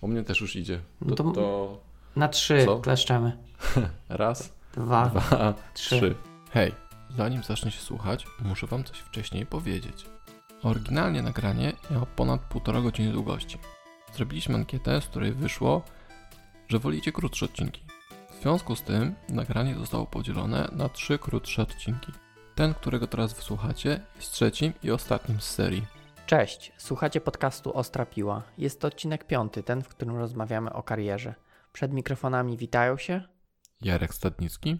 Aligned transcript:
U 0.00 0.08
mnie 0.08 0.22
też 0.24 0.40
już 0.40 0.56
idzie. 0.56 0.80
No 1.00 1.14
To, 1.16 1.24
to- 1.24 1.32
to 1.32 1.78
Na 2.16 2.28
trzy 2.28 2.64
Co? 2.64 2.78
kleszczemy. 2.78 3.36
raz, 4.08 4.52
Dwa. 4.72 5.06
dwa, 5.06 5.54
trzy. 5.74 5.96
trzy. 5.96 6.14
Hej, 6.50 6.74
zanim 7.16 7.42
zacznie 7.42 7.70
się 7.70 7.80
słuchać, 7.80 8.26
muszę 8.40 8.66
wam 8.66 8.84
coś 8.84 8.98
wcześniej 8.98 9.46
powiedzieć. 9.46 10.06
Oryginalnie 10.62 11.22
nagranie 11.22 11.72
miało 11.90 12.06
ponad 12.06 12.40
półtora 12.40 12.80
godziny 12.80 13.12
długości. 13.12 13.58
Zrobiliśmy 14.14 14.54
ankietę, 14.54 15.00
z 15.00 15.06
której 15.06 15.32
wyszło, 15.32 15.82
że 16.68 16.78
wolicie 16.78 17.12
krótsze 17.12 17.44
odcinki. 17.44 17.82
W 18.38 18.42
związku 18.42 18.76
z 18.76 18.82
tym 18.82 19.14
nagranie 19.28 19.74
zostało 19.74 20.06
podzielone 20.06 20.68
na 20.72 20.88
trzy 20.88 21.18
krótsze 21.18 21.62
odcinki. 21.62 22.12
Ten, 22.54 22.74
którego 22.74 23.06
teraz 23.06 23.32
wysłuchacie, 23.32 24.00
jest 24.16 24.32
trzecim 24.32 24.72
i 24.82 24.90
ostatnim 24.90 25.40
z 25.40 25.44
serii. 25.44 25.86
Cześć, 26.28 26.72
słuchacie 26.76 27.20
podcastu 27.20 27.76
Ostra 27.76 28.06
Piła. 28.06 28.42
Jest 28.58 28.80
to 28.80 28.88
odcinek 28.88 29.24
piąty, 29.24 29.62
ten, 29.62 29.82
w 29.82 29.88
którym 29.88 30.16
rozmawiamy 30.16 30.72
o 30.72 30.82
karierze. 30.82 31.34
Przed 31.72 31.92
mikrofonami 31.92 32.56
witają 32.56 32.96
się 32.96 33.22
Jarek 33.80 34.14
Stadnicki. 34.14 34.78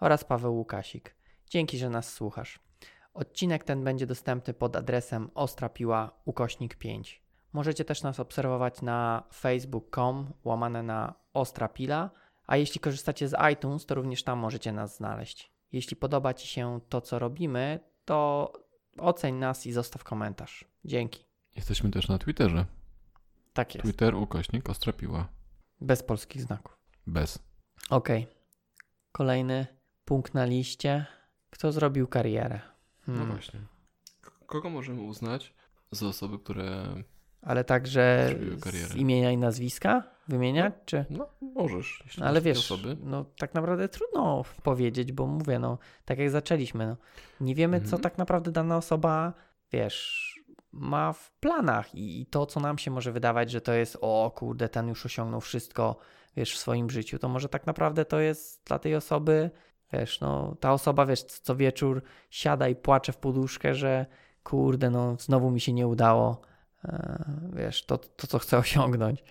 oraz 0.00 0.24
Paweł 0.24 0.54
Łukasik. 0.54 1.14
Dzięki, 1.48 1.78
że 1.78 1.90
nas 1.90 2.12
słuchasz. 2.12 2.60
Odcinek 3.14 3.64
ten 3.64 3.84
będzie 3.84 4.06
dostępny 4.06 4.54
pod 4.54 4.76
adresem 4.76 5.30
ostrapiła 5.34 6.10
ukośnik 6.24 6.76
5. 6.76 7.22
Możecie 7.52 7.84
też 7.84 8.02
nas 8.02 8.20
obserwować 8.20 8.82
na 8.82 9.22
facebook.com 9.34 10.32
łamane 10.44 10.82
na 10.82 11.14
ostrapila, 11.32 12.10
a 12.46 12.56
jeśli 12.56 12.80
korzystacie 12.80 13.28
z 13.28 13.36
iTunes, 13.52 13.86
to 13.86 13.94
również 13.94 14.22
tam 14.22 14.38
możecie 14.38 14.72
nas 14.72 14.96
znaleźć. 14.96 15.52
Jeśli 15.72 15.96
podoba 15.96 16.34
Ci 16.34 16.48
się 16.48 16.80
to, 16.88 17.00
co 17.00 17.18
robimy, 17.18 17.80
to 18.04 18.52
oceń 18.98 19.34
nas 19.34 19.66
i 19.66 19.72
zostaw 19.72 20.04
komentarz. 20.04 20.64
Dzięki. 20.84 21.24
Jesteśmy 21.56 21.90
też 21.90 22.08
na 22.08 22.18
Twitterze. 22.18 22.66
Tak 23.52 23.74
jest. 23.74 23.84
Twitter 23.84 24.14
ukośnik 24.14 24.70
Ostrapiła. 24.70 25.28
Bez 25.80 26.02
polskich 26.02 26.42
znaków. 26.42 26.76
Bez. 27.06 27.38
Ok. 27.90 28.08
Kolejny 29.12 29.66
punkt 30.04 30.34
na 30.34 30.44
liście. 30.44 31.06
Kto 31.50 31.72
zrobił 31.72 32.06
karierę? 32.08 32.60
No 33.06 33.14
Hmm. 33.14 33.32
właśnie. 33.36 33.60
K- 34.20 34.30
Kogo 34.46 34.70
możemy 34.70 35.02
uznać 35.02 35.54
za 35.92 36.06
osoby, 36.06 36.38
które. 36.38 36.94
Ale 37.42 37.64
także 37.64 38.34
z 38.72 38.94
imienia 38.94 39.30
i 39.32 39.36
nazwiska 39.36 40.02
wymieniać, 40.28 40.74
czy? 40.84 41.04
No, 41.10 41.28
możesz. 41.40 42.02
Jeśli 42.06 42.22
Ale 42.22 42.40
wiesz, 42.40 42.58
Osoby. 42.58 42.96
no 43.04 43.24
tak 43.38 43.54
naprawdę 43.54 43.88
trudno 43.88 44.44
powiedzieć, 44.62 45.12
bo 45.12 45.26
mówię, 45.26 45.58
no 45.58 45.78
tak 46.04 46.18
jak 46.18 46.30
zaczęliśmy, 46.30 46.86
no 46.86 46.96
nie 47.40 47.54
wiemy, 47.54 47.78
co 47.80 47.84
Mhm. 47.84 48.02
tak 48.02 48.18
naprawdę 48.18 48.52
dana 48.52 48.76
osoba, 48.76 49.32
wiesz, 49.72 50.30
ma 50.72 51.12
w 51.12 51.30
planach 51.32 51.94
i, 51.94 52.20
i 52.20 52.26
to, 52.26 52.46
co 52.46 52.60
nam 52.60 52.78
się 52.78 52.90
może 52.90 53.12
wydawać, 53.12 53.50
że 53.50 53.60
to 53.60 53.72
jest, 53.72 53.98
o 54.00 54.32
kurde, 54.36 54.68
ten 54.68 54.88
już 54.88 55.06
osiągnął 55.06 55.40
wszystko, 55.40 55.96
wiesz, 56.36 56.54
w 56.54 56.58
swoim 56.58 56.90
życiu, 56.90 57.18
to 57.18 57.28
może 57.28 57.48
tak 57.48 57.66
naprawdę 57.66 58.04
to 58.04 58.20
jest 58.20 58.64
dla 58.66 58.78
tej 58.78 58.94
osoby, 58.94 59.50
wiesz, 59.92 60.20
no 60.20 60.56
ta 60.60 60.72
osoba, 60.72 61.06
wiesz, 61.06 61.22
co 61.22 61.56
wieczór 61.56 62.02
siada 62.30 62.68
i 62.68 62.74
płacze 62.76 63.12
w 63.12 63.16
poduszkę, 63.16 63.74
że 63.74 64.06
kurde, 64.42 64.90
no 64.90 65.16
znowu 65.18 65.50
mi 65.50 65.60
się 65.60 65.72
nie 65.72 65.86
udało, 65.86 66.40
wiesz, 67.52 67.86
to, 67.86 67.98
to 67.98 68.26
co 68.26 68.38
chcę 68.38 68.58
osiągnąć. 68.64 69.24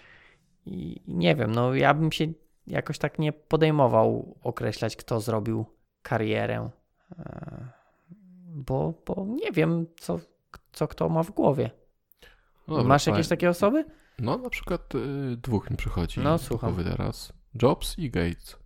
I 0.66 1.02
nie 1.08 1.36
wiem, 1.36 1.52
no 1.52 1.74
ja 1.76 1.94
bym 1.94 2.12
się 2.12 2.26
jakoś 2.68 2.98
tak 2.98 3.20
nie 3.20 3.34
podejmował 3.34 4.36
określać, 4.44 4.96
kto 4.96 5.22
zrobił 5.22 5.66
karierę, 6.02 6.70
e, 7.20 7.68
bo, 8.46 8.94
bo 9.06 9.26
nie 9.28 9.52
wiem, 9.52 9.86
co, 10.00 10.20
co 10.72 10.88
kto 10.88 11.10
ma 11.10 11.24
w 11.24 11.32
głowie. 11.32 11.72
No 12.68 12.76
dobra, 12.76 12.90
Masz 12.90 13.08
jakieś 13.08 13.26
fajnie. 13.26 13.30
takie 13.30 13.50
osoby? 13.50 13.86
No, 14.20 14.38
na 14.38 14.50
przykład 14.50 14.96
y, 14.96 15.38
dwóch 15.38 15.70
mi 15.72 15.78
przychodzi. 15.78 16.20
No, 16.20 16.38
słucham. 16.38 16.76
teraz. 16.84 17.34
Jobs 17.62 18.00
i 18.00 18.10
Gates. 18.10 18.58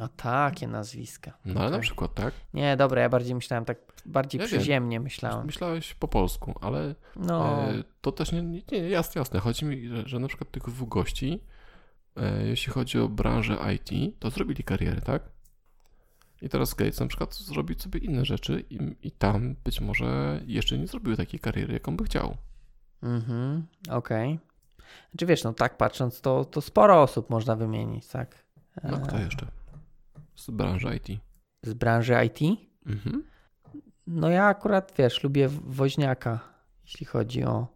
A 0.00 0.08
takie 0.08 0.68
nazwiska. 0.68 1.32
No, 1.44 1.60
ale 1.60 1.70
na 1.70 1.78
przykład 1.78 2.14
tak. 2.14 2.34
Nie, 2.54 2.76
dobra, 2.76 3.02
ja 3.02 3.08
bardziej 3.08 3.34
myślałem 3.34 3.64
tak, 3.64 3.78
bardziej 4.06 4.40
Ja 4.40 4.46
wiem. 4.46 4.58
przyziemnie 4.60 5.00
myślałem. 5.00 5.46
Myślałeś 5.46 5.94
po 5.94 6.08
polsku, 6.08 6.54
ale 6.60 6.94
No, 7.16 7.62
e, 7.70 7.84
to 8.00 8.12
też 8.12 8.32
nie, 8.32 8.42
nie, 8.42 8.62
nie 8.72 8.78
jasne, 8.88 9.18
jasne. 9.18 9.40
Chodzi 9.40 9.64
mi, 9.64 9.88
że, 9.88 10.08
że 10.08 10.18
na 10.18 10.28
przykład 10.28 10.50
tych 10.50 10.62
dwóch 10.62 10.88
gości, 10.88 11.40
e, 12.16 12.46
jeśli 12.46 12.72
chodzi 12.72 12.98
o 12.98 13.08
branżę 13.08 13.58
IT, 13.74 14.20
to 14.20 14.30
zrobili 14.30 14.64
karierę, 14.64 15.00
tak? 15.00 15.22
I 16.42 16.48
teraz 16.48 16.74
Gates 16.74 17.00
na 17.00 17.06
przykład 17.06 17.34
zrobi 17.34 17.74
sobie 17.80 18.00
inne 18.00 18.24
rzeczy 18.24 18.64
i, 18.70 18.78
i 19.02 19.10
tam 19.10 19.56
być 19.64 19.80
może 19.80 20.40
jeszcze 20.46 20.78
nie 20.78 20.86
zrobił 20.86 21.16
takiej 21.16 21.40
kariery, 21.40 21.72
jaką 21.72 21.96
by 21.96 22.04
chciał. 22.04 22.36
mhm, 23.02 23.66
okej. 23.90 24.38
Znaczy 25.10 25.26
wiesz, 25.26 25.44
no 25.44 25.52
tak 25.52 25.76
patrząc, 25.76 26.20
to, 26.20 26.44
to 26.44 26.60
sporo 26.60 27.02
osób 27.02 27.30
można 27.30 27.56
wymienić, 27.56 28.06
tak? 28.06 28.44
No 28.84 28.96
E, 28.96 29.00
kto 29.00 29.18
jeszcze? 29.18 29.46
Z 30.44 30.50
branży 30.50 30.96
IT. 30.96 31.20
Z 31.62 31.74
branży 31.74 32.14
IT? 32.26 32.58
Mhm. 32.86 33.24
No 34.06 34.28
ja 34.30 34.44
akurat, 34.44 34.92
wiesz, 34.98 35.22
lubię 35.22 35.48
Woźniaka, 35.48 36.40
jeśli 36.84 37.06
chodzi 37.06 37.44
o 37.44 37.66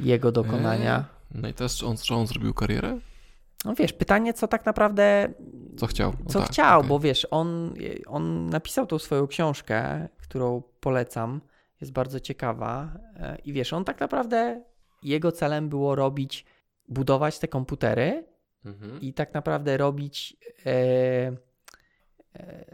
jego 0.00 0.32
dokonania. 0.32 1.04
E, 1.34 1.38
no 1.38 1.48
i 1.48 1.54
teraz, 1.54 1.76
czy 1.76 1.86
on, 1.86 1.96
czy 1.96 2.14
on 2.14 2.26
zrobił 2.26 2.54
karierę? 2.54 2.98
No 3.64 3.74
wiesz, 3.74 3.92
pytanie, 3.92 4.34
co 4.34 4.48
tak 4.48 4.66
naprawdę, 4.66 5.34
Co 5.76 5.86
chciał? 5.86 6.12
No 6.24 6.30
co 6.30 6.40
tak, 6.40 6.48
chciał, 6.50 6.78
okej. 6.80 6.88
bo 6.88 6.98
wiesz, 6.98 7.26
on, 7.30 7.74
on 8.06 8.46
napisał 8.50 8.86
tą 8.86 8.98
swoją 8.98 9.26
książkę, 9.26 10.08
którą 10.18 10.62
polecam, 10.80 11.40
jest 11.80 11.92
bardzo 11.92 12.20
ciekawa 12.20 12.92
e, 13.16 13.38
i 13.44 13.52
wiesz, 13.52 13.72
on 13.72 13.84
tak 13.84 14.00
naprawdę, 14.00 14.64
jego 15.02 15.32
celem 15.32 15.68
było 15.68 15.94
robić, 15.94 16.44
budować 16.88 17.38
te 17.38 17.48
komputery 17.48 18.30
Mhm. 18.64 19.00
i 19.00 19.14
tak 19.14 19.34
naprawdę 19.34 19.76
robić 19.76 20.36
e, 20.66 21.32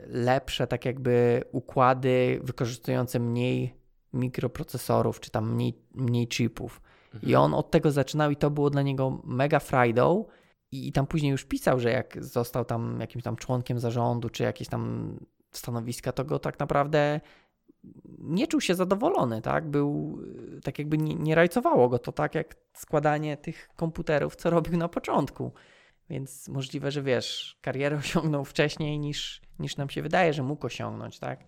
lepsze, 0.06 0.66
tak 0.66 0.84
jakby 0.84 1.42
układy 1.52 2.40
wykorzystujące 2.42 3.18
mniej 3.18 3.74
mikroprocesorów, 4.12 5.20
czy 5.20 5.30
tam 5.30 5.54
mniej, 5.54 5.78
mniej 5.94 6.28
chipów. 6.28 6.82
I 7.22 7.34
on 7.34 7.54
od 7.54 7.70
tego 7.70 7.90
zaczynał 7.90 8.30
i 8.30 8.36
to 8.36 8.50
było 8.50 8.70
dla 8.70 8.82
niego 8.82 9.22
mega 9.24 9.58
frajdą. 9.58 10.24
I, 10.72 10.88
I 10.88 10.92
tam 10.92 11.06
później 11.06 11.32
już 11.32 11.44
pisał, 11.44 11.80
że 11.80 11.90
jak 11.90 12.24
został 12.24 12.64
tam 12.64 13.00
jakimś 13.00 13.24
tam 13.24 13.36
członkiem 13.36 13.80
zarządu, 13.80 14.30
czy 14.30 14.42
jakieś 14.42 14.68
tam 14.68 15.14
stanowiska, 15.52 16.12
to 16.12 16.24
go 16.24 16.38
tak 16.38 16.58
naprawdę 16.58 17.20
nie 18.18 18.46
czuł 18.46 18.60
się 18.60 18.74
zadowolony, 18.74 19.42
tak? 19.42 19.70
Był, 19.70 20.18
y, 20.56 20.60
tak 20.60 20.78
jakby 20.78 20.98
nie, 20.98 21.14
nie 21.14 21.34
rajcowało 21.34 21.88
go 21.88 21.98
to 21.98 22.12
tak 22.12 22.34
jak 22.34 22.56
składanie 22.74 23.36
tych 23.36 23.68
komputerów, 23.76 24.36
co 24.36 24.50
robił 24.50 24.76
na 24.76 24.88
początku. 24.88 25.52
Więc 26.10 26.48
możliwe, 26.48 26.90
że 26.90 27.02
wiesz, 27.02 27.58
karierę 27.60 27.96
osiągnął 27.96 28.44
wcześniej 28.44 28.98
niż, 28.98 29.42
niż 29.58 29.76
nam 29.76 29.90
się 29.90 30.02
wydaje, 30.02 30.32
że 30.32 30.42
mógł 30.42 30.66
osiągnąć, 30.66 31.18
tak? 31.18 31.44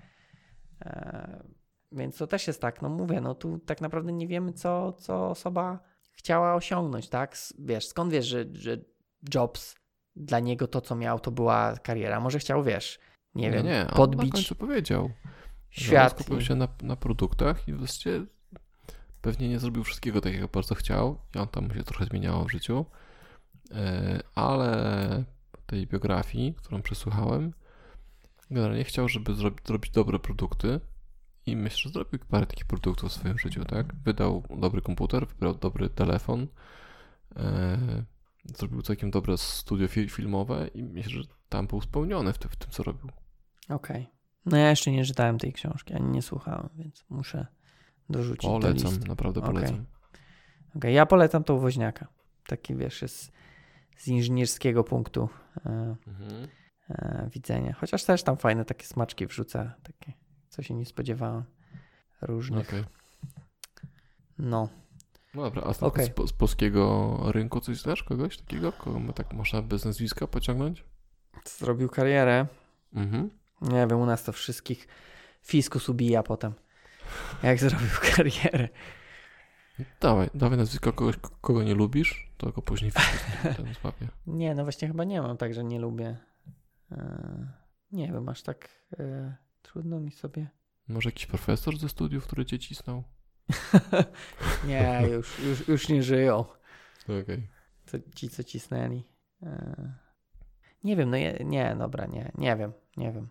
E, 0.80 1.42
więc 1.92 2.16
to 2.16 2.26
też 2.26 2.46
jest 2.46 2.60
tak, 2.60 2.82
no 2.82 2.88
mówię, 2.88 3.20
no 3.20 3.34
tu 3.34 3.58
tak 3.58 3.80
naprawdę 3.80 4.12
nie 4.12 4.28
wiemy, 4.28 4.52
co, 4.52 4.92
co 4.92 5.30
osoba 5.30 5.80
chciała 6.12 6.54
osiągnąć, 6.54 7.08
tak? 7.08 7.36
Wiesz, 7.58 7.86
skąd 7.86 8.12
wiesz, 8.12 8.26
że, 8.26 8.44
że 8.52 8.76
Jobs 9.34 9.76
dla 10.16 10.41
niego 10.41 10.66
to, 10.69 10.80
co 10.80 10.96
miał, 10.96 11.20
to 11.20 11.30
była 11.30 11.76
kariera? 11.76 12.20
Może 12.20 12.38
chciał, 12.38 12.64
wiesz, 12.64 12.98
nie, 13.34 13.50
wiem, 13.50 13.66
nie, 13.66 13.86
on 13.90 13.96
podbić 13.96 14.32
końcu 14.32 14.54
powiedział. 14.54 15.10
świat. 15.70 16.12
skupił 16.12 16.40
się 16.40 16.54
na, 16.54 16.69
na 16.82 16.96
produktach 16.96 17.69
i 17.69 17.72
właściwie 17.72 18.26
pewnie 19.20 19.48
nie 19.48 19.58
zrobił 19.58 19.84
wszystkiego 19.84 20.20
tak, 20.20 20.34
jak 20.34 20.50
bardzo 20.50 20.75
chciał. 20.75 21.19
I 21.34 21.38
on 21.38 21.48
tam 21.48 21.69
mu 21.69 21.75
się 21.75 21.84
trochę 21.84 22.04
zmieniało 22.04 22.44
w 22.44 22.50
życiu. 22.50 22.84
E, 23.70 24.20
Ale 24.34 25.24
po 25.52 25.58
tej 25.66 25.86
biografii, 25.86 26.54
którą 26.54 26.82
przesłuchałem, 26.82 27.52
generalnie 28.50 28.84
chciał, 28.84 29.08
żeby 29.08 29.34
zrobić, 29.34 29.90
dobre 29.92 30.18
produkty. 30.18 30.80
I 31.46 31.56
myślę, 31.56 31.78
że 31.78 31.90
zrobił 31.90 32.18
parę 32.30 32.46
takich 32.46 32.64
produktów 32.66 33.10
w 33.10 33.12
swoim 33.12 33.38
życiu, 33.38 33.64
tak? 33.64 33.94
Wydał 33.94 34.42
dobry 34.60 34.82
komputer, 34.82 35.26
wybrał 35.26 35.54
dobry 35.54 35.90
telefon, 35.90 36.46
e, 37.36 37.78
zrobił 38.56 38.82
całkiem 38.82 39.10
dobre 39.10 39.38
studio 39.38 39.87
fil- 39.87 40.08
filmowe 40.10 40.69
i 40.75 40.82
myślę, 40.82 41.10
że 41.12 41.28
tam 41.48 41.66
był 41.66 41.81
spełniony 41.81 42.32
w, 42.32 42.38
tym- 42.38 42.50
w 42.50 42.56
tym, 42.56 42.70
co 42.70 42.82
robił. 42.82 43.10
Okej. 43.69 44.08
No 44.46 44.56
ja 44.56 44.70
jeszcze 44.70 44.90
nie 44.90 45.04
czytałem 45.04 45.38
tej 45.38 45.52
książki, 45.52 45.94
ani 45.94 46.06
nie 46.08 46.22
słuchałem, 46.22 46.69
więc 46.76 47.04
muszę 47.08 47.46
dorzucić 48.10 48.43
do 48.50 48.58
Polecam, 48.60 48.90
listy. 48.90 49.08
naprawdę 49.08 49.40
Okej. 49.40 49.52
polecam. 49.52 49.87
Okej, 50.76 50.94
ja 50.94 51.06
polecam 51.06 51.44
tą 51.44 51.58
woźniaka. 51.58 52.08
Taki 52.46 52.75
wiesz, 52.76 53.02
jest 53.02 53.32
z 53.98 54.08
inżynierskiego 54.08 54.84
punktu 54.84 55.28
e, 55.66 55.96
Mhm. 56.06 56.48
e, 56.90 57.28
widzenia. 57.32 57.72
Chociaż 57.72 58.04
też 58.04 58.22
tam 58.22 58.36
fajne 58.36 58.64
takie 58.64 58.86
smaczki 58.86 59.26
wrzuca, 59.26 59.74
takie, 59.82 60.12
co 60.48 60.62
się 60.62 60.74
nie 60.74 60.86
spodziewałem. 60.86 61.44
Różnych. 62.22 62.68
Okej. 62.68 62.84
No. 64.38 64.68
No 65.34 65.42
dobra, 65.42 65.62
a 65.62 65.74
z, 65.74 65.82
Okej. 65.82 66.06
z, 66.06 66.30
z 66.30 66.32
polskiego 66.32 67.16
rynku 67.32 67.60
coś 67.60 67.80
znasz? 67.80 68.02
Kogoś 68.02 68.38
takiego? 68.38 68.72
Kogo 68.72 68.98
my 68.98 69.12
tak 69.12 69.32
można 69.32 69.62
bez 69.62 69.84
nazwiska 69.84 70.26
pociągnąć? 70.26 70.84
Zrobił 71.44 71.88
karierę. 71.88 72.46
Mhm. 72.94 73.30
Nie 73.62 73.86
wiem, 73.86 74.00
u 74.00 74.06
nas 74.06 74.24
to 74.24 74.32
wszystkich 74.32 74.88
fiskus 75.42 75.88
ubija 75.88 76.22
potem. 76.22 76.52
Jak 77.42 77.58
zrobił 77.58 77.88
karierę. 78.16 78.68
Dawaj, 80.00 80.30
dawaj 80.34 80.58
nazwisko 80.58 80.92
kogoś, 80.92 81.16
kogo 81.40 81.62
nie 81.62 81.75
lubisz, 81.75 82.30
to 82.36 82.52
go 82.52 82.62
później 82.62 82.92
ten 83.56 83.75
złapie. 83.82 84.08
Nie, 84.26 84.54
no 84.54 84.62
właśnie 84.62 84.88
chyba 84.88 85.04
nie 85.04 85.22
mam 85.22 85.36
tak, 85.36 85.54
że 85.54 85.64
nie 85.64 85.78
lubię. 85.78 86.16
E, 86.92 87.48
nie 87.92 88.12
wiem, 88.12 88.28
aż 88.28 88.42
tak 88.42 88.69
e, 88.98 89.36
trudno 89.62 90.00
mi 90.00 90.12
sobie. 90.12 90.50
Może 90.88 91.08
jakiś 91.08 91.26
profesor 91.26 91.78
ze 91.78 91.88
studiów, 91.88 92.26
który 92.26 92.44
cię 92.44 92.58
cisnął? 92.58 93.04
nie, 94.69 95.02
już, 95.10 95.38
już, 95.38 95.69
już 95.69 95.88
nie 95.88 96.02
żyją. 96.02 96.44
Okej. 97.04 97.48
To 97.90 97.98
ci, 98.14 98.28
co 98.28 98.44
cisnęli. 98.44 99.04
E, 99.42 99.92
nie 100.84 100.96
wiem, 100.96 101.10
no 101.10 101.16
je, 101.16 101.38
nie, 101.44 101.76
dobra, 101.78 102.06
nie, 102.06 102.32
nie 102.38 102.56
wiem, 102.56 102.72
nie 102.96 103.12
wiem. 103.12 103.28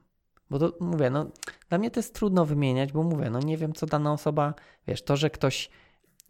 Bo 0.49 0.59
to 0.59 0.77
mówię, 0.79 1.09
no 1.09 1.31
dla 1.69 1.77
mnie 1.77 1.91
to 1.91 1.99
jest 1.99 2.15
trudno 2.15 2.45
wymieniać, 2.45 2.91
bo 2.91 3.03
mówię, 3.03 3.29
no 3.29 3.39
nie 3.39 3.57
wiem, 3.57 3.73
co 3.73 3.85
dana 3.85 4.13
osoba, 4.13 4.53
wiesz, 4.87 5.01
to, 5.01 5.17
że 5.17 5.29
ktoś 5.29 5.69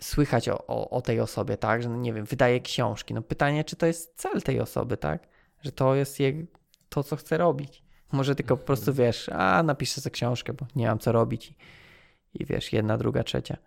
słychać 0.02 0.50
o, 0.50 0.68
o, 0.68 0.90
o 0.90 1.02
tej 1.02 1.20
osobie, 1.20 1.58
tak, 1.58 1.84
że 1.84 1.90
no, 1.90 1.96
nie 1.98 2.14
wiem, 2.14 2.26
wydaje 2.26 2.60
książki. 2.62 3.14
No 3.14 3.22
pytanie, 3.22 3.64
czy 3.64 3.76
to 3.76 3.86
jest 3.86 4.16
cel 4.22 4.42
tej 4.42 4.60
osoby, 4.60 4.98
tak, 4.98 5.28
że 5.62 5.72
to 5.72 5.96
jest 5.96 6.20
jej, 6.20 6.48
to, 6.90 7.04
co 7.04 7.16
chce 7.16 7.38
robić. 7.38 7.84
Może 8.12 8.36
tylko 8.36 8.58
po 8.58 8.64
prostu 8.66 8.94
wiesz, 8.94 9.30
a 9.30 9.64
napiszę 9.64 10.02
sobie 10.02 10.12
książkę, 10.14 10.54
bo 10.54 10.66
nie 10.76 10.88
mam 10.88 11.00
co 11.00 11.12
robić 11.12 11.52
i, 11.52 11.56
i 12.34 12.46
wiesz, 12.46 12.74
jedna, 12.74 12.98
druga, 12.98 13.24
trzecia. 13.24 13.58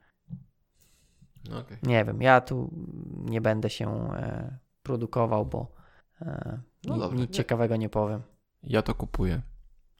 No 1.50 1.58
okej. 1.58 1.78
Nie 1.82 2.04
wiem, 2.04 2.22
ja 2.22 2.40
tu 2.40 2.70
nie 3.24 3.40
będę 3.40 3.70
się 3.70 4.14
e, 4.14 4.58
produkował, 4.82 5.46
bo 5.46 5.72
e, 6.22 6.60
No 6.84 6.94
ni- 6.94 7.00
dobra, 7.00 7.18
nic 7.18 7.28
nie. 7.30 7.34
ciekawego 7.34 7.76
nie 7.76 7.88
powiem. 7.88 8.22
Ja 8.62 8.82
to 8.82 8.94
kupuję. 8.94 9.40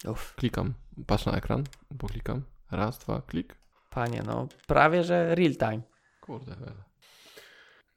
Uff, 0.09 0.35
Klikam, 0.35 0.75
patrz 1.07 1.27
na 1.27 1.33
ekran, 1.33 1.65
poklikam. 1.99 2.43
Raz, 2.71 2.99
dwa, 2.99 3.23
klik. 3.23 3.57
panie, 3.91 4.23
no 4.27 4.49
prawie, 4.67 5.05
że 5.05 5.35
real 5.35 5.57
time. 5.57 5.81
Kurde. 6.21 6.57
wele. 6.57 6.83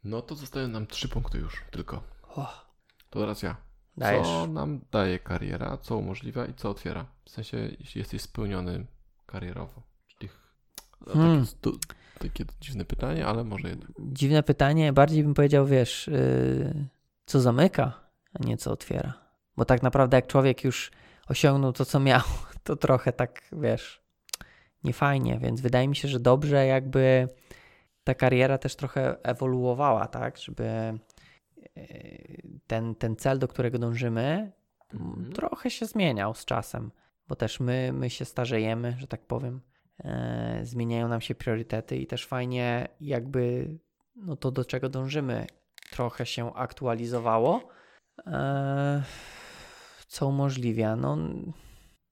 No 0.04 0.22
to 0.22 0.36
zostają 0.36 0.68
nam 0.68 0.88
trzy 0.88 1.10
punkty 1.10 1.38
już 1.38 1.64
tylko. 1.72 2.04
Oh, 2.36 2.66
To 3.10 3.20
teraz 3.20 3.44
ja. 3.44 3.56
dajesz. 3.98 4.28
Co 4.28 4.48
nam 4.48 4.82
daje 4.92 5.20
kariera, 5.20 5.78
co 5.78 5.98
umożliwia 5.98 6.46
i 6.46 6.54
co 6.54 6.70
otwiera? 6.70 7.06
W 7.26 7.30
sensie, 7.30 7.58
jeśli 7.80 8.00
jesteś 8.00 8.22
spełniony 8.22 8.86
karierowo. 9.26 9.82
Czyli 10.08 10.30
Hmm. 11.14 11.46
takie, 11.62 11.78
takie 12.20 12.46
dziwne 12.62 12.86
pytanie, 12.86 13.26
ale 13.26 13.44
może 13.44 13.70
jednak. 13.70 13.90
Dziwne 14.00 14.44
pytanie, 14.44 14.94
bardziej 14.94 15.24
bym 15.24 15.34
powiedział, 15.34 15.66
wiesz, 15.66 16.08
yy, 16.08 16.88
co 17.26 17.42
zamyka, 17.42 17.94
a 18.40 18.46
nie 18.46 18.58
co 18.58 18.72
otwiera. 18.72 19.14
Bo 19.58 19.66
tak 19.66 19.84
naprawdę 19.84 20.18
jak 20.18 20.28
człowiek 20.28 20.64
już 20.64 20.92
osiągnął 21.28 21.74
to, 21.74 21.86
co 21.86 22.00
miał, 22.00 22.22
to 22.64 22.76
trochę 22.76 23.14
tak, 23.14 23.42
wiesz, 23.52 24.02
niefajnie, 24.84 25.40
więc 25.40 25.62
wydaje 25.62 25.88
mi 25.88 25.96
się, 25.96 26.08
że 26.08 26.20
dobrze 26.20 26.66
jakby 26.66 27.28
ta 28.04 28.14
kariera 28.14 28.58
też 28.58 28.76
trochę 28.76 29.24
ewoluowała, 29.24 30.08
tak, 30.08 30.38
żeby 30.38 31.00
yy, 31.76 32.60
ten, 32.68 32.96
ten 32.96 33.16
cel, 33.16 33.40
do 33.40 33.48
którego 33.48 33.80
dążymy, 33.80 34.52
Mhm. 34.94 35.34
trochę 35.34 35.70
się 35.70 35.86
zmieniał 35.86 36.34
z 36.34 36.46
czasem, 36.46 36.92
bo 37.28 37.36
też 37.36 37.60
my, 37.60 37.94
my 37.94 38.10
się 38.10 38.26
starzejemy, 38.26 38.96
że 39.00 39.08
tak 39.08 39.22
powiem. 39.26 39.62
E, 40.00 40.60
zmieniają 40.64 41.08
nam 41.08 41.22
się 41.22 41.36
priorytety 41.36 41.98
i 41.98 42.08
też 42.08 42.26
fajnie 42.26 42.88
jakby 43.02 43.68
no 44.16 44.36
to, 44.36 44.52
do 44.52 44.66
czego 44.66 44.90
dążymy, 44.90 45.48
trochę 45.92 46.26
się 46.26 46.54
aktualizowało. 46.54 47.70
E, 48.28 49.04
co 50.08 50.28
umożliwia? 50.28 50.96
No, 50.96 51.18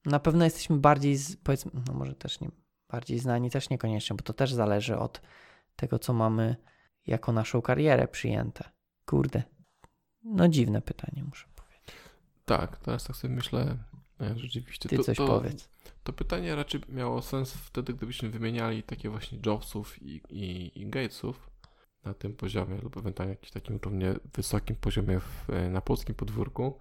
na 0.04 0.20
pewno 0.20 0.44
jesteśmy 0.44 0.76
bardziej, 0.76 1.16
z, 1.16 1.36
powiedzmy, 1.36 1.70
no 1.86 1.94
może 1.94 2.14
też 2.14 2.40
nie, 2.40 2.50
bardziej 2.90 3.18
znani 3.18 3.50
też 3.50 3.70
niekoniecznie, 3.70 4.16
bo 4.16 4.22
to 4.22 4.32
też 4.32 4.52
zależy 4.52 4.98
od 4.98 5.20
tego, 5.76 5.98
co 5.98 6.12
mamy 6.12 6.56
jako 7.06 7.32
naszą 7.32 7.62
karierę 7.62 8.08
przyjęte. 8.08 8.70
Kurde. 9.06 9.42
No 10.24 10.48
dziwne 10.48 10.82
pytanie, 10.82 11.24
muszę 11.24 11.46
powiedzieć. 11.54 11.96
Tak, 12.44 12.76
teraz 12.76 13.04
tak 13.04 13.16
sobie 13.16 13.34
myślę, 13.34 13.76
e, 14.20 14.38
rzeczywiście. 14.38 14.88
Ty 14.88 14.96
to, 14.96 15.04
coś 15.04 15.16
to, 15.16 15.26
powiedz. 15.26 15.68
To 16.02 16.12
pytanie 16.12 16.54
raczej 16.56 16.80
miało 16.88 17.22
sens 17.22 17.52
wtedy, 17.52 17.94
gdybyśmy 17.94 18.30
wymieniali 18.30 18.82
takie 18.82 19.10
właśnie 19.10 19.38
Jobsów 19.46 20.02
i, 20.02 20.22
i, 20.28 20.72
i 20.80 20.86
Gatesów 20.90 21.50
na 22.04 22.14
tym 22.14 22.34
poziomie 22.34 22.76
lub 22.76 22.96
ewentualnie 22.96 23.34
jakimś 23.34 23.50
takim 23.50 23.78
równie 23.82 24.14
wysokim 24.34 24.76
poziomie 24.76 25.20
w, 25.20 25.50
e, 25.50 25.70
na 25.70 25.80
polskim 25.80 26.14
podwórku. 26.14 26.78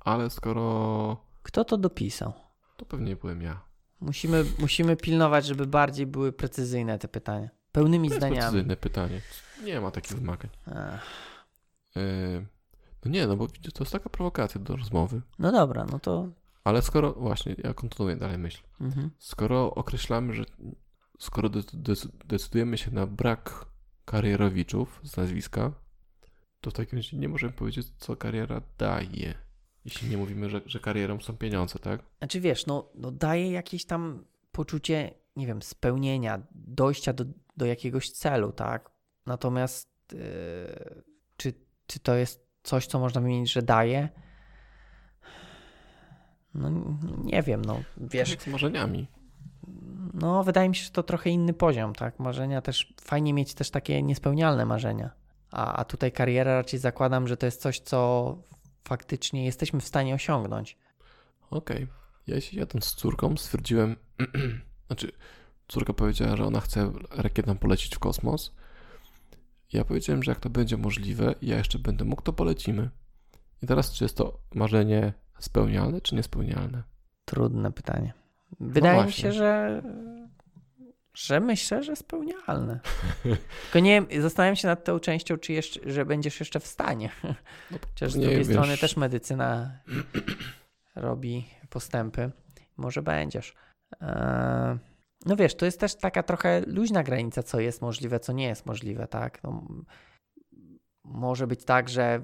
Ale 0.00 0.30
skoro 0.30 1.26
Kto 1.42 1.64
to 1.64 1.78
dopisał? 1.78 2.32
to 2.76 2.84
pewnie 2.86 3.16
byłem 3.16 3.42
ja. 3.42 3.60
Musimy, 4.00 4.44
musimy 4.58 4.96
pilnować, 4.96 5.46
żeby 5.46 5.66
bardziej 5.66 6.06
były 6.06 6.32
precyzyjne 6.32 6.98
te 6.98 7.08
pytania. 7.08 7.48
Pełnymi 7.74 8.08
To 8.08 8.14
jest 8.14 8.20
zdaniami. 8.20 8.40
precyzyjne 8.40 8.76
pytanie. 8.76 9.20
Nie 9.64 9.80
ma 9.80 9.90
takich 9.90 10.16
wymagań. 10.18 10.50
E, 11.96 12.46
No 13.04 13.10
nie, 13.10 13.26
no 13.26 13.36
bo 13.36 13.46
to 13.48 13.84
jest 13.84 13.92
taka 13.92 14.08
prowokacja 14.10 14.60
do 14.60 14.76
rozmowy. 14.76 15.22
No 15.38 15.52
dobra, 15.52 15.84
no 15.92 15.98
to. 15.98 16.28
Ale 16.64 16.82
skoro, 16.82 17.12
właśnie, 17.12 17.56
ja 17.64 17.74
kontynuuję 17.74 18.16
dalej 18.16 18.38
myśl. 18.38 18.62
Mhm. 18.80 19.10
Skoro 19.18 19.74
określamy, 19.74 20.34
że 20.34 20.44
skoro 21.18 21.48
de- 21.48 21.62
de- 21.72 22.08
decydujemy 22.24 22.78
się 22.78 22.90
na 22.90 23.06
brak 23.06 23.64
karierowiczów 24.04 25.00
z 25.02 25.16
nazwiska, 25.16 25.72
to 26.60 26.70
w 26.70 26.72
takim 26.74 26.98
razie 26.98 27.16
nie 27.16 27.28
możemy 27.28 27.52
powiedzieć, 27.52 27.86
co 27.98 28.16
kariera 28.16 28.60
daje. 28.78 29.34
Jeśli 29.84 30.08
nie 30.10 30.16
mówimy, 30.16 30.50
że, 30.50 30.60
że 30.66 30.80
karierą 30.80 31.20
są 31.20 31.36
pieniądze, 31.36 31.78
tak? 31.78 32.00
Znaczy 32.18 32.40
wiesz, 32.40 32.66
no, 32.66 32.88
no 32.94 33.10
daje 33.10 33.50
jakieś 33.52 33.84
tam 33.84 34.24
poczucie, 34.52 35.14
nie 35.36 35.46
wiem, 35.46 35.62
spełnienia, 35.62 36.42
dojścia 36.54 37.12
do, 37.12 37.24
do 37.56 37.66
jakiegoś 37.66 38.10
celu, 38.10 38.52
tak? 38.52 38.90
Natomiast 39.26 39.90
yy, 40.12 41.02
czy, 41.36 41.52
czy 41.86 42.00
to 42.00 42.14
jest 42.14 42.46
coś, 42.62 42.86
co 42.86 42.98
można 42.98 43.20
wymienić, 43.20 43.52
że 43.52 43.62
daje? 43.62 44.08
No 46.54 46.70
nie 47.24 47.42
wiem, 47.42 47.64
no 47.64 47.82
wiesz, 47.96 48.38
z 48.38 48.46
marzeniami. 48.46 49.08
no 50.14 50.44
wydaje 50.44 50.68
mi 50.68 50.76
się, 50.76 50.84
że 50.84 50.90
to 50.90 51.02
trochę 51.02 51.30
inny 51.30 51.52
poziom, 51.52 51.94
tak? 51.94 52.18
Marzenia 52.18 52.62
też, 52.62 52.94
fajnie 53.00 53.34
mieć 53.34 53.54
też 53.54 53.70
takie 53.70 54.02
niespełnialne 54.02 54.66
marzenia. 54.66 55.10
A, 55.50 55.76
a 55.76 55.84
tutaj 55.84 56.12
kariera 56.12 56.54
raczej 56.54 56.78
zakładam, 56.78 57.28
że 57.28 57.36
to 57.36 57.46
jest 57.46 57.60
coś, 57.60 57.80
co 57.80 58.38
faktycznie 58.84 59.44
jesteśmy 59.44 59.80
w 59.80 59.84
stanie 59.84 60.14
osiągnąć. 60.14 60.78
Okej. 61.50 61.86
Ja 62.26 62.40
się 62.40 62.56
jadąc 62.56 62.84
z 62.84 62.94
córką 62.94 63.36
stwierdziłem, 63.36 63.96
znaczy 64.86 65.12
córka 65.68 65.92
powiedziała, 65.92 66.36
że 66.36 66.44
ona 66.44 66.60
chce 66.60 66.92
rakietą 67.10 67.58
polecieć 67.58 67.96
w 67.96 67.98
kosmos. 67.98 68.52
Ja 69.72 69.84
powiedziałem, 69.84 70.22
że 70.22 70.30
jak 70.30 70.40
to 70.40 70.50
będzie 70.50 70.76
możliwe 70.76 71.34
i 71.42 71.46
ja 71.46 71.56
jeszcze 71.56 71.78
będę 71.78 72.04
mógł, 72.04 72.22
to 72.22 72.32
polecimy. 72.32 72.90
I 73.62 73.66
teraz 73.66 73.92
czy 73.92 74.04
jest 74.04 74.16
to 74.16 74.38
marzenie 74.54 75.12
spełnialne, 75.38 76.00
czy 76.00 76.14
niespełnialne? 76.14 76.82
Trudne 77.24 77.72
pytanie. 77.72 78.12
Wydaje 78.60 78.96
mi 78.96 79.02
właśnie. 79.02 79.22
się, 79.22 79.32
że, 79.32 79.82
że 81.14 81.40
myślę, 81.40 81.82
że 81.82 81.96
spełnialne. 81.96 82.80
Tylko 83.62 83.78
nie 83.80 84.02
zastanawiam 84.20 84.56
się 84.56 84.68
nad 84.68 84.84
tą 84.84 85.00
częścią, 85.00 85.36
czy 85.36 85.52
jeszcze, 85.52 85.92
że 85.92 86.04
będziesz 86.04 86.40
jeszcze 86.40 86.60
w 86.60 86.66
stanie. 86.66 87.10
No, 87.24 87.34
Chociaż 87.94 88.12
z 88.12 88.14
drugiej 88.18 88.38
wiesz- 88.38 88.46
strony 88.46 88.78
też 88.78 88.96
medycyna 88.96 89.78
robi 90.94 91.46
postępy. 91.70 92.30
Może 92.76 93.02
będziesz. 93.02 93.54
Eee, 94.00 94.78
No 95.24 95.36
wiesz, 95.36 95.54
to 95.54 95.64
jest 95.64 95.80
też 95.80 95.94
taka 95.94 96.22
trochę 96.22 96.60
luźna 96.66 97.02
granica, 97.02 97.42
co 97.42 97.60
jest 97.60 97.82
możliwe, 97.82 98.20
co 98.20 98.32
nie 98.32 98.46
jest 98.46 98.66
możliwe, 98.66 99.06
tak? 99.06 99.42
No, 99.42 99.68
może 101.04 101.46
być 101.46 101.64
tak, 101.64 101.88
że 101.88 102.22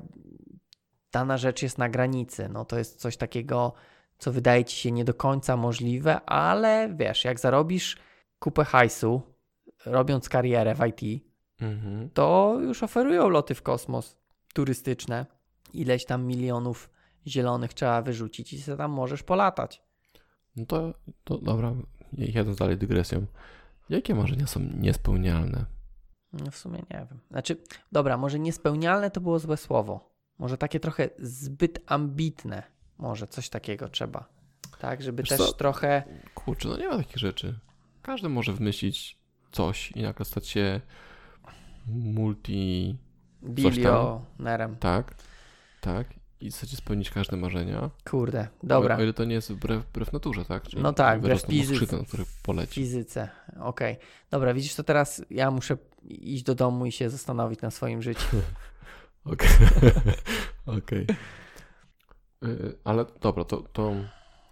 dana 1.13 1.39
rzecz 1.39 1.63
jest 1.63 1.79
na 1.79 1.89
granicy. 1.89 2.49
No 2.49 2.65
to 2.65 2.79
jest 2.79 3.01
coś 3.01 3.17
takiego, 3.17 3.73
co 4.19 4.33
wydaje 4.33 4.65
ci 4.65 4.77
się 4.77 4.93
nie 4.93 5.05
do 5.05 5.15
końca 5.15 5.57
możliwe, 5.57 6.21
ale 6.21 6.95
wiesz, 6.95 7.25
jak 7.25 7.41
zarobisz 7.41 7.97
kupę 8.39 8.65
hajsu, 8.65 9.23
robiąc 9.87 10.29
karierę 10.29 10.75
w 10.75 10.87
IT, 10.87 11.31
Mhm. 11.61 12.11
to 12.11 12.57
już 12.61 12.83
oferują 12.83 13.29
loty 13.29 13.55
w 13.55 13.63
kosmos 13.63 14.17
turystyczne. 14.55 15.27
Ileś 15.73 16.05
tam 16.05 16.27
milionów 16.27 16.91
zielonych 17.27 17.75
trzeba 17.75 18.03
wyrzucić 18.03 18.53
i 18.53 18.63
sobie 18.63 18.79
tam 18.79 18.91
możesz 18.91 19.23
polatać. 19.23 19.83
No 20.57 20.67
to, 20.67 20.95
to 21.25 21.39
dobra, 21.39 21.75
jadąc 22.13 22.59
dalej 22.59 22.79
dygresją. 22.79 23.27
Jakie 23.89 24.15
marzenia 24.15 24.47
są 24.47 24.61
niespełnialne? 24.61 25.65
No 26.33 26.51
w 26.51 26.57
sumie 26.57 26.79
nie 26.79 27.07
wiem. 27.11 27.21
Znaczy, 27.31 27.57
dobra, 27.93 28.17
może 28.17 28.39
niespełnialne 28.39 29.11
to 29.11 29.21
było 29.21 29.39
złe 29.39 29.57
słowo. 29.57 30.11
Może 30.39 30.59
takie 30.59 30.81
trochę 30.81 31.09
zbyt 31.19 31.81
ambitne. 31.87 32.63
Może 32.99 33.27
coś 33.27 33.49
takiego 33.49 33.89
trzeba. 33.89 34.29
Tak, 34.79 35.03
żeby 35.03 35.23
Wiesz 35.23 35.29
też 35.29 35.39
co? 35.39 35.53
trochę. 35.53 36.03
Kurczę, 36.35 36.69
no 36.69 36.77
nie 36.77 36.89
ma 36.89 36.97
takich 36.97 37.17
rzeczy. 37.17 37.59
Każdy 38.03 38.29
może 38.29 38.53
wymyślić 38.53 39.19
coś 39.53 39.93
i 39.93 40.03
nagle 40.03 40.25
stać 40.25 40.47
się 40.47 40.81
multi... 41.87 42.97
Bilionerem. 43.45 44.77
Tak, 44.77 45.15
tak. 45.81 46.20
I 46.41 46.51
chcecie 46.51 46.77
spełnić 46.77 47.11
każde 47.11 47.37
marzenia. 47.37 47.91
Kurde, 48.11 48.49
dobra. 48.63 48.97
O, 48.97 48.99
o 48.99 49.03
ile 49.03 49.13
to 49.13 49.25
nie 49.25 49.35
jest 49.35 49.53
wbrew, 49.53 49.85
wbrew 49.85 50.13
naturze, 50.13 50.45
tak? 50.45 50.65
No 50.77 50.93
tak, 50.93 51.21
wbrew 51.21 51.43
fizyce. 51.43 51.75
skrzydła, 51.75 51.99
na 51.99 52.05
których 52.05 52.29
poleci. 52.43 52.75
fizyce. 52.75 53.29
Okej. 53.61 53.97
Dobra, 54.31 54.55
widzisz 54.55 54.75
to 54.75 54.85
teraz 54.85 55.23
ja 55.31 55.51
muszę 55.51 55.77
iść 56.09 56.43
do 56.43 56.55
domu 56.55 56.87
i 56.87 56.93
się 56.93 57.11
zastanowić 57.11 57.61
na 57.61 57.71
swoim 57.71 58.03
życiu. 58.03 58.37
Okej. 59.25 59.49
Okay. 60.67 60.77
okay. 60.79 61.07
Ale 62.85 63.05
dobra, 63.21 63.45
to. 63.45 63.63
to 63.73 63.95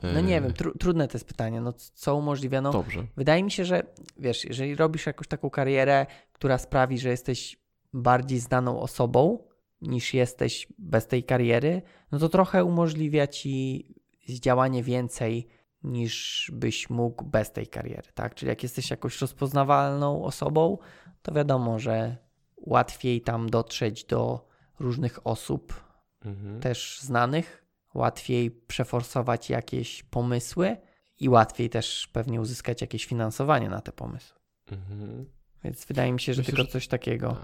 no 0.02 0.21
nie 0.21 0.40
wiem, 0.40 0.52
tru, 0.52 0.78
trudne 0.78 1.09
to 1.09 1.16
jest 1.16 1.28
pytanie. 1.28 1.61
No 1.61 1.73
co 1.73 2.16
umożliwia? 2.16 2.62
Dobrze. 2.62 3.07
Wydaje 3.16 3.42
mi 3.42 3.50
się, 3.50 3.64
że 3.64 3.83
wiesz, 4.18 4.45
jeżeli 4.45 4.75
robisz 4.75 5.07
jakąś 5.07 5.28
taką 5.28 5.50
karierę, 5.50 6.07
która 6.33 6.59
sprawi, 6.59 6.99
że 6.99 7.09
jesteś 7.09 7.57
bardziej 7.92 8.38
znaną 8.38 8.80
osobą 8.80 9.48
niż 9.80 10.14
jesteś 10.14 10.68
bez 10.78 11.06
tej 11.06 11.25
kariery, 11.25 11.82
no 12.12 12.18
to 12.18 12.28
trochę 12.28 12.64
umożliwia 12.64 13.26
ci 13.26 13.85
działanie 14.28 14.82
więcej 14.82 15.49
niż 15.82 16.50
byś 16.54 16.90
mógł 16.90 17.25
bez 17.25 17.52
tej 17.52 17.66
kariery, 17.66 18.08
tak? 18.14 18.35
Czyli 18.35 18.49
jak 18.49 18.62
jesteś 18.62 18.90
jakąś 18.90 19.20
rozpoznawalną 19.20 20.25
osobą, 20.25 20.78
to 21.23 21.32
wiadomo, 21.32 21.78
że 21.78 22.16
łatwiej 22.56 23.20
tam 23.20 23.50
dotrzeć 23.50 24.04
do 24.04 24.49
różnych 24.78 25.26
osób, 25.26 25.85
mhm. 26.25 26.61
też 26.61 26.99
znanych, 27.00 27.64
łatwiej 27.94 28.50
przeforsować 28.50 29.50
jakieś 29.50 30.02
pomysły 30.02 30.76
i 31.20 31.28
łatwiej 31.28 31.70
też 31.70 32.06
pewnie 32.12 32.40
uzyskać 32.40 32.80
jakieś 32.80 33.06
finansowanie 33.06 33.68
na 33.68 33.80
te 33.80 33.92
pomysły. 33.92 34.38
Mhm. 34.73 35.26
Więc 35.64 35.85
wydaje 35.85 36.12
mi 36.12 36.20
się, 36.20 36.35
że 36.35 36.40
Myślę, 36.40 36.56
tylko 36.56 36.73
coś 36.73 36.88
takiego. 36.88 37.37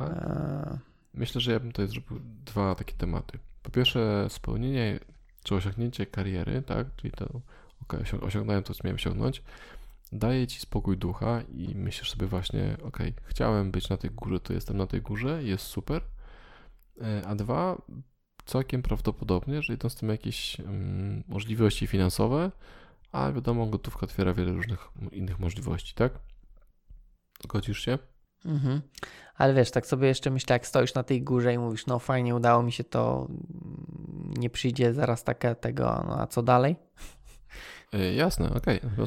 Tak. 0.00 0.91
Myślę, 1.14 1.40
że 1.40 1.52
ja 1.52 1.60
bym 1.60 1.72
tutaj 1.72 1.88
zrobił 1.88 2.20
dwa 2.44 2.74
takie 2.74 2.94
tematy. 2.94 3.38
Po 3.62 3.70
pierwsze, 3.70 4.26
spełnienie 4.28 5.00
czy 5.44 5.54
osiągnięcie 5.54 6.06
kariery, 6.06 6.62
tak, 6.62 6.86
czyli 6.96 7.12
to 7.12 7.40
ok, 7.82 7.96
osiągnąłem 8.22 8.62
to, 8.62 8.74
co 8.74 8.80
miałem 8.84 8.96
osiągnąć, 8.96 9.42
daje 10.12 10.46
ci 10.46 10.60
spokój 10.60 10.98
ducha 10.98 11.42
i 11.42 11.74
myślisz 11.74 12.10
sobie 12.10 12.26
właśnie, 12.26 12.76
ok, 12.82 12.98
chciałem 13.24 13.70
być 13.70 13.88
na 13.88 13.96
tej 13.96 14.10
górze, 14.10 14.40
to 14.40 14.52
jestem 14.52 14.76
na 14.76 14.86
tej 14.86 15.02
górze, 15.02 15.44
jest 15.44 15.64
super. 15.64 16.02
E, 17.00 17.26
a 17.26 17.34
dwa, 17.34 17.82
całkiem 18.44 18.82
prawdopodobnie, 18.82 19.62
że 19.62 19.74
idą 19.74 19.88
z 19.88 19.94
tym 19.94 20.08
jakieś 20.08 20.60
um, 20.60 21.24
możliwości 21.28 21.86
finansowe, 21.86 22.50
a 23.12 23.32
wiadomo, 23.32 23.66
gotówka 23.66 24.00
otwiera 24.06 24.34
wiele 24.34 24.52
różnych 24.52 24.88
innych 25.12 25.38
możliwości, 25.38 25.94
tak? 25.94 26.12
Godzisz 27.48 27.80
się? 27.80 27.98
Mhm. 28.44 28.80
Ale 29.34 29.54
wiesz, 29.54 29.70
tak 29.70 29.86
sobie 29.86 30.08
jeszcze 30.08 30.30
myślę, 30.30 30.54
jak 30.54 30.66
stoisz 30.66 30.94
na 30.94 31.02
tej 31.02 31.22
górze 31.22 31.54
i 31.54 31.58
mówisz, 31.58 31.86
no 31.86 31.98
fajnie, 31.98 32.34
udało 32.34 32.62
mi 32.62 32.72
się 32.72 32.84
to, 32.84 33.28
nie 34.36 34.50
przyjdzie 34.50 34.94
zaraz 34.94 35.24
takie 35.24 35.54
tego, 35.54 36.04
no 36.08 36.20
a 36.20 36.26
co 36.26 36.42
dalej? 36.42 36.76
Yy, 37.92 38.14
jasne, 38.14 38.54
okej. 38.54 38.80
Okay. 38.80 39.06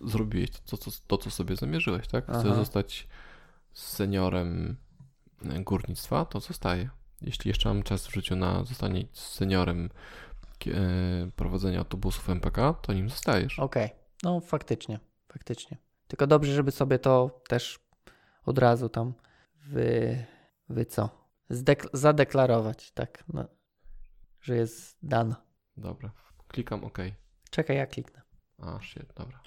Zrobiłeś 0.00 0.50
to, 0.50 0.76
to, 0.76 0.90
to, 1.06 1.18
co 1.18 1.30
sobie 1.30 1.56
zamierzyłeś, 1.56 2.08
tak? 2.08 2.24
Chcesz 2.24 2.36
Aha. 2.36 2.54
zostać 2.54 3.08
seniorem 3.72 4.76
górnictwa, 5.42 6.24
to 6.24 6.40
zostaje. 6.40 6.90
Jeśli 7.22 7.48
jeszcze 7.48 7.68
mam 7.68 7.82
czas 7.82 8.06
w 8.06 8.14
życiu 8.14 8.36
na 8.36 8.64
zostanie 8.64 9.04
seniorem 9.12 9.90
e, 10.66 10.70
prowadzenia 11.36 11.78
autobusów 11.78 12.30
MPK, 12.30 12.74
to 12.82 12.92
nim 12.92 13.08
zostajesz. 13.08 13.58
Okej, 13.58 13.84
okay. 13.84 13.96
no 14.22 14.40
faktycznie, 14.40 15.00
faktycznie. 15.32 15.76
Tylko 16.08 16.26
dobrze, 16.26 16.54
żeby 16.54 16.70
sobie 16.70 16.98
to 16.98 17.42
też 17.48 17.83
od 18.44 18.58
razu 18.58 18.88
tam 18.88 19.14
wy, 19.56 20.24
wy 20.68 20.86
co? 20.86 21.28
Zdek 21.50 21.86
zadeklarować, 21.92 22.90
tak, 22.90 23.24
no, 23.32 23.44
że 24.40 24.56
jest 24.56 24.98
dana. 25.02 25.36
Dobra, 25.76 26.12
klikam 26.48 26.84
OK. 26.84 26.98
Czekaj, 27.50 27.76
ja 27.76 27.86
kliknę. 27.86 28.22
A, 28.58 28.80
shit, 28.80 29.12
dobra. 29.14 29.40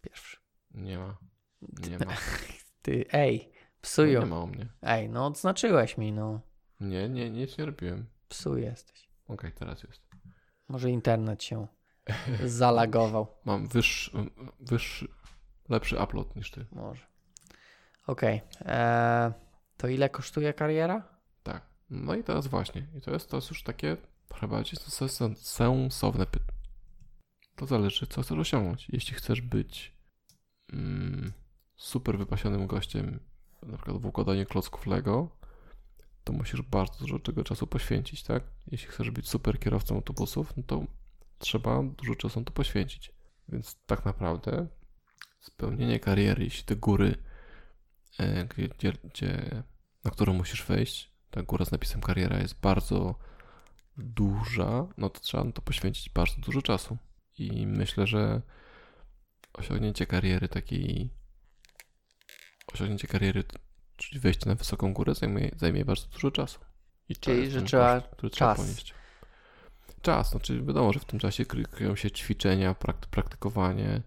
Pierwszy. 0.00 0.36
Nie 0.70 0.98
ma. 0.98 1.16
Nie 1.62 1.98
ma. 1.98 2.12
Ty, 2.82 3.04
ej, 3.12 3.52
psują. 3.80 4.20
No 4.20 4.26
nie 4.26 4.30
ma 4.30 4.40
o 4.40 4.46
mnie. 4.46 4.68
Ej, 4.82 5.08
no 5.08 5.26
odznaczyłeś 5.26 5.98
mi, 5.98 6.12
no. 6.12 6.40
Nie, 6.80 7.08
nie, 7.08 7.30
nic 7.30 7.58
nie 7.58 7.66
robiłem. 7.66 8.06
Psu 8.28 8.58
jesteś. 8.58 9.08
Okej, 9.24 9.34
okay, 9.34 9.52
teraz 9.52 9.82
jest. 9.82 10.02
Może 10.68 10.90
internet 10.90 11.42
się 11.42 11.66
zalagował. 12.44 13.26
Mam 13.44 13.68
wyższy, 13.68 14.10
wyższy, 14.60 15.08
lepszy 15.68 15.98
upload 16.02 16.36
niż 16.36 16.50
ty. 16.50 16.66
Może. 16.72 17.11
Okej. 18.06 18.42
Okay. 18.60 18.74
Eee, 18.74 19.32
to 19.76 19.88
ile 19.88 20.08
kosztuje 20.08 20.52
kariera? 20.52 21.08
Tak. 21.42 21.66
No 21.90 22.14
i 22.14 22.24
teraz 22.24 22.46
właśnie. 22.46 22.86
I 22.98 23.00
to 23.00 23.10
jest, 23.10 23.30
to 23.30 23.36
już 23.36 23.62
takie 23.62 23.96
chyba 24.34 24.56
bardziej 24.56 24.80
sensowne 25.36 26.26
pytanie. 26.26 26.52
To 27.56 27.66
zależy, 27.66 28.06
co 28.06 28.22
chcesz 28.22 28.38
osiągnąć. 28.38 28.88
Jeśli 28.88 29.14
chcesz 29.14 29.40
być 29.40 29.96
mm, 30.72 31.32
super 31.76 32.18
wypasionym 32.18 32.66
gościem, 32.66 33.20
na 33.62 33.76
przykład 33.76 33.96
w 33.96 34.06
układaniu 34.06 34.46
klocków 34.46 34.86
Lego, 34.86 35.28
to 36.24 36.32
musisz 36.32 36.62
bardzo 36.62 36.98
dużo 36.98 37.18
tego 37.18 37.44
czasu 37.44 37.66
poświęcić, 37.66 38.22
tak? 38.22 38.42
Jeśli 38.70 38.88
chcesz 38.88 39.10
być 39.10 39.28
super 39.28 39.60
kierowcą 39.60 39.94
autobusów, 39.94 40.56
no 40.56 40.62
to 40.62 40.84
trzeba 41.38 41.82
dużo 41.82 42.14
czasu 42.14 42.40
na 42.40 42.46
to 42.46 42.52
poświęcić. 42.52 43.12
Więc 43.48 43.76
tak 43.86 44.04
naprawdę 44.04 44.66
spełnienie 45.40 46.00
kariery, 46.00 46.44
jeśli 46.44 46.64
te 46.64 46.76
góry, 46.76 47.14
e, 47.14 47.31
gdzie, 48.56 48.92
gdzie, 49.04 49.62
na 50.04 50.10
którą 50.10 50.32
musisz 50.32 50.64
wejść, 50.64 51.12
ta 51.30 51.42
góra 51.42 51.64
z 51.64 51.72
napisem 51.72 52.00
kariera 52.00 52.38
jest 52.38 52.60
bardzo 52.60 53.14
duża, 53.96 54.86
no 54.98 55.10
to 55.10 55.20
trzeba 55.20 55.44
na 55.44 55.52
to 55.52 55.62
poświęcić 55.62 56.10
bardzo 56.10 56.40
dużo 56.40 56.62
czasu. 56.62 56.98
I 57.38 57.66
myślę, 57.66 58.06
że 58.06 58.42
osiągnięcie 59.52 60.06
kariery 60.06 60.48
takiej, 60.48 61.10
osiągnięcie 62.72 63.08
kariery 63.08 63.44
Czyli 64.02 64.20
wejście 64.20 64.48
na 64.48 64.54
wysoką 64.54 64.92
górę 64.92 65.14
zajmie, 65.14 65.50
zajmie 65.56 65.84
bardzo 65.84 66.06
dużo 66.08 66.30
czasu. 66.30 66.60
I 67.08 67.16
Czyli, 67.16 67.50
że 67.50 67.62
trzeba 67.62 68.00
koszt, 68.00 68.34
czas. 68.34 68.58
ponieść. 68.58 68.94
Czas, 70.02 70.30
znaczy 70.30 70.62
wiadomo, 70.62 70.92
że 70.92 71.00
w 71.00 71.04
tym 71.04 71.18
czasie 71.18 71.44
kryją 71.46 71.96
się 71.96 72.10
ćwiczenia, 72.10 72.74
prakty, 72.74 73.08
praktykowanie. 73.10 74.02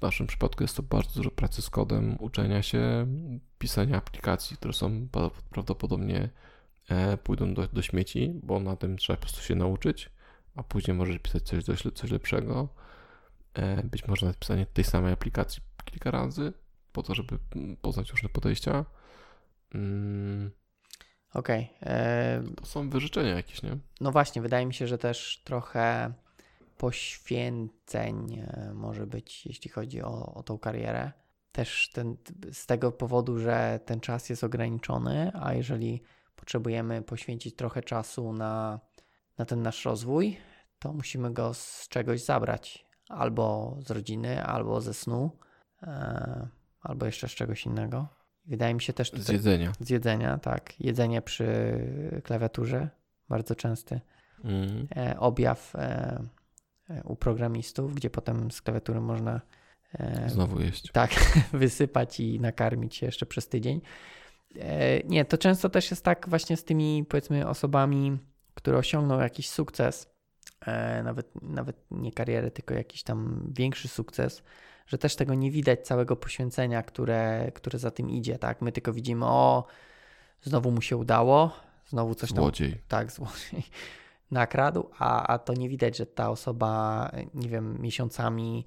W 0.00 0.02
naszym 0.02 0.26
przypadku 0.26 0.64
jest 0.64 0.76
to 0.76 0.82
bardzo 0.82 1.14
dużo 1.14 1.30
pracy 1.30 1.62
z 1.62 1.70
kodem, 1.70 2.16
uczenia 2.20 2.62
się, 2.62 3.06
pisania 3.58 3.96
aplikacji, 3.96 4.56
które 4.56 4.72
są 4.72 5.08
prawdopodobnie 5.50 6.30
e, 6.88 7.16
pójdą 7.16 7.54
do, 7.54 7.66
do 7.66 7.82
śmieci, 7.82 8.32
bo 8.42 8.60
na 8.60 8.76
tym 8.76 8.96
trzeba 8.96 9.16
po 9.16 9.20
prostu 9.20 9.42
się 9.42 9.54
nauczyć, 9.54 10.10
a 10.54 10.62
później 10.62 10.96
możesz 10.96 11.18
pisać 11.18 11.42
coś, 11.42 11.82
coś, 11.94 12.10
lepszego. 12.10 12.68
E, 13.54 13.82
być 13.82 14.08
może 14.08 14.26
napisanie 14.26 14.66
tej 14.66 14.84
samej 14.84 15.12
aplikacji 15.12 15.62
kilka 15.84 16.10
razy, 16.10 16.52
po 16.92 17.02
to, 17.02 17.14
żeby 17.14 17.38
poznać 17.80 18.10
różne 18.10 18.28
podejścia. 18.28 18.84
Mm. 19.74 20.50
Okej. 21.34 21.72
Okay. 21.80 21.92
E, 21.92 22.42
to 22.56 22.66
są 22.66 22.90
wyrzeczenia 22.90 23.34
jakieś, 23.34 23.62
nie? 23.62 23.78
No 24.00 24.12
właśnie, 24.12 24.42
wydaje 24.42 24.66
mi 24.66 24.74
się, 24.74 24.86
że 24.86 24.98
też 24.98 25.42
trochę 25.44 26.12
poświęceń 26.80 28.34
e, 28.34 28.72
może 28.74 29.06
być, 29.06 29.46
jeśli 29.46 29.70
chodzi 29.70 30.02
o, 30.02 30.34
o 30.34 30.42
tą 30.42 30.58
karierę. 30.58 31.12
Też 31.52 31.90
ten, 31.92 32.16
z 32.52 32.66
tego 32.66 32.92
powodu, 32.92 33.38
że 33.38 33.80
ten 33.84 34.00
czas 34.00 34.30
jest 34.30 34.44
ograniczony, 34.44 35.32
a 35.34 35.54
jeżeli 35.54 36.02
potrzebujemy 36.36 37.02
poświęcić 37.02 37.56
trochę 37.56 37.82
czasu 37.82 38.32
na, 38.32 38.80
na 39.38 39.44
ten 39.44 39.62
nasz 39.62 39.84
rozwój, 39.84 40.36
to 40.78 40.92
musimy 40.92 41.32
go 41.32 41.54
z 41.54 41.88
czegoś 41.88 42.24
zabrać. 42.24 42.86
Albo 43.08 43.76
z 43.86 43.90
rodziny, 43.90 44.44
albo 44.44 44.80
ze 44.80 44.94
snu, 44.94 45.36
e, 45.82 46.48
albo 46.80 47.06
jeszcze 47.06 47.28
z 47.28 47.32
czegoś 47.32 47.66
innego. 47.66 48.06
Wydaje 48.46 48.74
mi 48.74 48.80
się 48.80 48.92
też 48.92 49.10
tutaj, 49.10 49.24
z 49.24 49.28
jedzenia. 49.28 49.72
Z 49.80 49.90
jedzenia, 49.90 50.38
tak. 50.38 50.80
Jedzenie 50.80 51.22
przy 51.22 51.50
klawiaturze, 52.24 52.88
bardzo 53.28 53.54
częsty 53.54 54.00
mm. 54.44 54.88
e, 54.96 55.18
objaw 55.18 55.76
e, 55.76 55.78
e, 55.78 56.39
u 57.04 57.16
programistów, 57.16 57.94
gdzie 57.94 58.10
potem 58.10 58.50
z 58.50 58.62
klawiatury 58.62 59.00
można 59.00 59.40
e, 59.92 60.30
znowu 60.30 60.60
jeść. 60.60 60.92
Tak, 60.92 61.10
wysypać 61.52 62.20
i 62.20 62.40
nakarmić 62.40 62.96
się 62.96 63.06
jeszcze 63.06 63.26
przez 63.26 63.48
tydzień. 63.48 63.80
E, 64.58 65.00
nie, 65.00 65.24
to 65.24 65.38
często 65.38 65.68
też 65.68 65.90
jest 65.90 66.04
tak 66.04 66.28
właśnie 66.28 66.56
z 66.56 66.64
tymi 66.64 67.04
powiedzmy 67.08 67.48
osobami, 67.48 68.18
które 68.54 68.78
osiągną 68.78 69.20
jakiś 69.20 69.50
sukces, 69.50 70.10
e, 70.60 71.02
nawet, 71.02 71.42
nawet 71.42 71.76
nie 71.90 72.12
karierę, 72.12 72.50
tylko 72.50 72.74
jakiś 72.74 73.02
tam 73.02 73.48
większy 73.56 73.88
sukces, 73.88 74.42
że 74.86 74.98
też 74.98 75.16
tego 75.16 75.34
nie 75.34 75.50
widać, 75.50 75.86
całego 75.86 76.16
poświęcenia, 76.16 76.82
które, 76.82 77.52
które 77.54 77.78
za 77.78 77.90
tym 77.90 78.10
idzie, 78.10 78.38
tak? 78.38 78.62
My 78.62 78.72
tylko 78.72 78.92
widzimy, 78.92 79.26
o, 79.26 79.66
znowu 80.42 80.70
mu 80.70 80.82
się 80.82 80.96
udało, 80.96 81.52
znowu 81.86 82.14
coś 82.14 82.30
tam... 82.30 82.38
Złodziej. 82.38 82.78
Tak, 82.88 83.12
złodziej 83.16 83.62
nakradł, 84.30 84.90
a, 84.98 85.26
a 85.26 85.38
to 85.38 85.54
nie 85.54 85.68
widać, 85.68 85.96
że 85.96 86.06
ta 86.06 86.30
osoba, 86.30 87.10
nie 87.34 87.48
wiem, 87.48 87.78
miesiącami, 87.80 88.66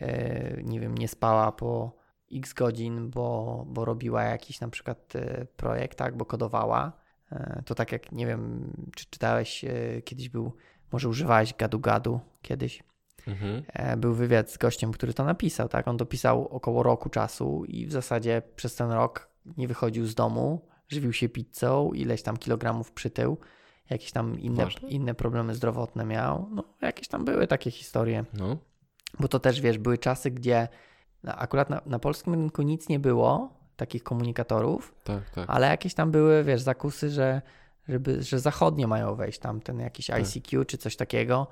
yy, 0.00 0.62
nie 0.64 0.80
wiem, 0.80 0.98
nie 0.98 1.08
spała 1.08 1.52
po 1.52 1.96
x 2.32 2.52
godzin, 2.52 3.10
bo, 3.10 3.64
bo 3.68 3.84
robiła 3.84 4.22
jakiś 4.22 4.60
na 4.60 4.68
przykład 4.68 5.14
yy, 5.14 5.46
projekt, 5.56 5.98
tak, 5.98 6.16
bo 6.16 6.24
kodowała. 6.24 6.92
Yy, 7.32 7.62
to 7.64 7.74
tak 7.74 7.92
jak, 7.92 8.12
nie 8.12 8.26
wiem, 8.26 8.72
czy 8.96 9.06
czytałeś, 9.10 9.64
kiedyś 10.04 10.28
był, 10.28 10.52
może 10.92 11.08
używałeś 11.08 11.54
gadu-gadu 11.54 12.20
kiedyś 12.42 12.82
mhm. 13.26 13.62
E, 13.72 13.96
był 13.96 14.14
wywiad 14.14 14.50
z 14.50 14.58
gościem, 14.58 14.92
który 14.92 15.14
to 15.14 15.24
napisał, 15.24 15.68
tak? 15.68 15.88
On 15.88 15.96
dopisał 15.96 16.48
około 16.48 16.82
roku 16.82 17.08
czasu 17.08 17.64
i 17.64 17.86
w 17.86 17.92
zasadzie 17.92 18.42
przez 18.56 18.76
ten 18.76 18.90
rok 18.90 19.28
nie 19.56 19.68
wychodził 19.68 20.06
z 20.06 20.14
domu, 20.14 20.68
żywił 20.88 21.12
się 21.12 21.28
pizzą, 21.28 21.92
ileś 21.92 22.22
tam 22.22 22.36
kilogramów 22.36 22.92
przytył, 22.92 23.38
jakieś 23.92 24.12
tam 24.12 24.40
inne, 24.40 24.66
inne 24.88 25.14
problemy 25.14 25.54
zdrowotne 25.54 26.04
miał. 26.04 26.48
No, 26.50 26.64
jakieś 26.80 27.08
tam 27.08 27.24
były 27.24 27.46
takie 27.46 27.70
historie. 27.70 28.24
No. 28.32 28.56
Bo 29.20 29.28
to 29.28 29.40
też, 29.40 29.60
wiesz, 29.60 29.78
były 29.78 29.98
czasy, 29.98 30.30
gdzie 30.30 30.68
akurat 31.24 31.70
na, 31.70 31.80
na 31.86 31.98
polskim 31.98 32.34
rynku 32.34 32.62
nic 32.62 32.88
nie 32.88 32.98
było, 32.98 33.62
takich 33.76 34.02
komunikatorów, 34.02 34.94
tak, 35.04 35.30
tak. 35.30 35.44
ale 35.50 35.66
jakieś 35.66 35.94
tam 35.94 36.10
były, 36.10 36.44
wiesz, 36.44 36.60
zakusy, 36.60 37.10
że, 37.10 37.42
żeby, 37.88 38.22
że 38.22 38.40
zachodnie 38.40 38.86
mają 38.86 39.14
wejść, 39.14 39.38
tam 39.38 39.60
ten 39.60 39.80
jakiś 39.80 40.06
tak. 40.06 40.22
ICQ 40.22 40.64
czy 40.64 40.78
coś 40.78 40.96
takiego. 40.96 41.46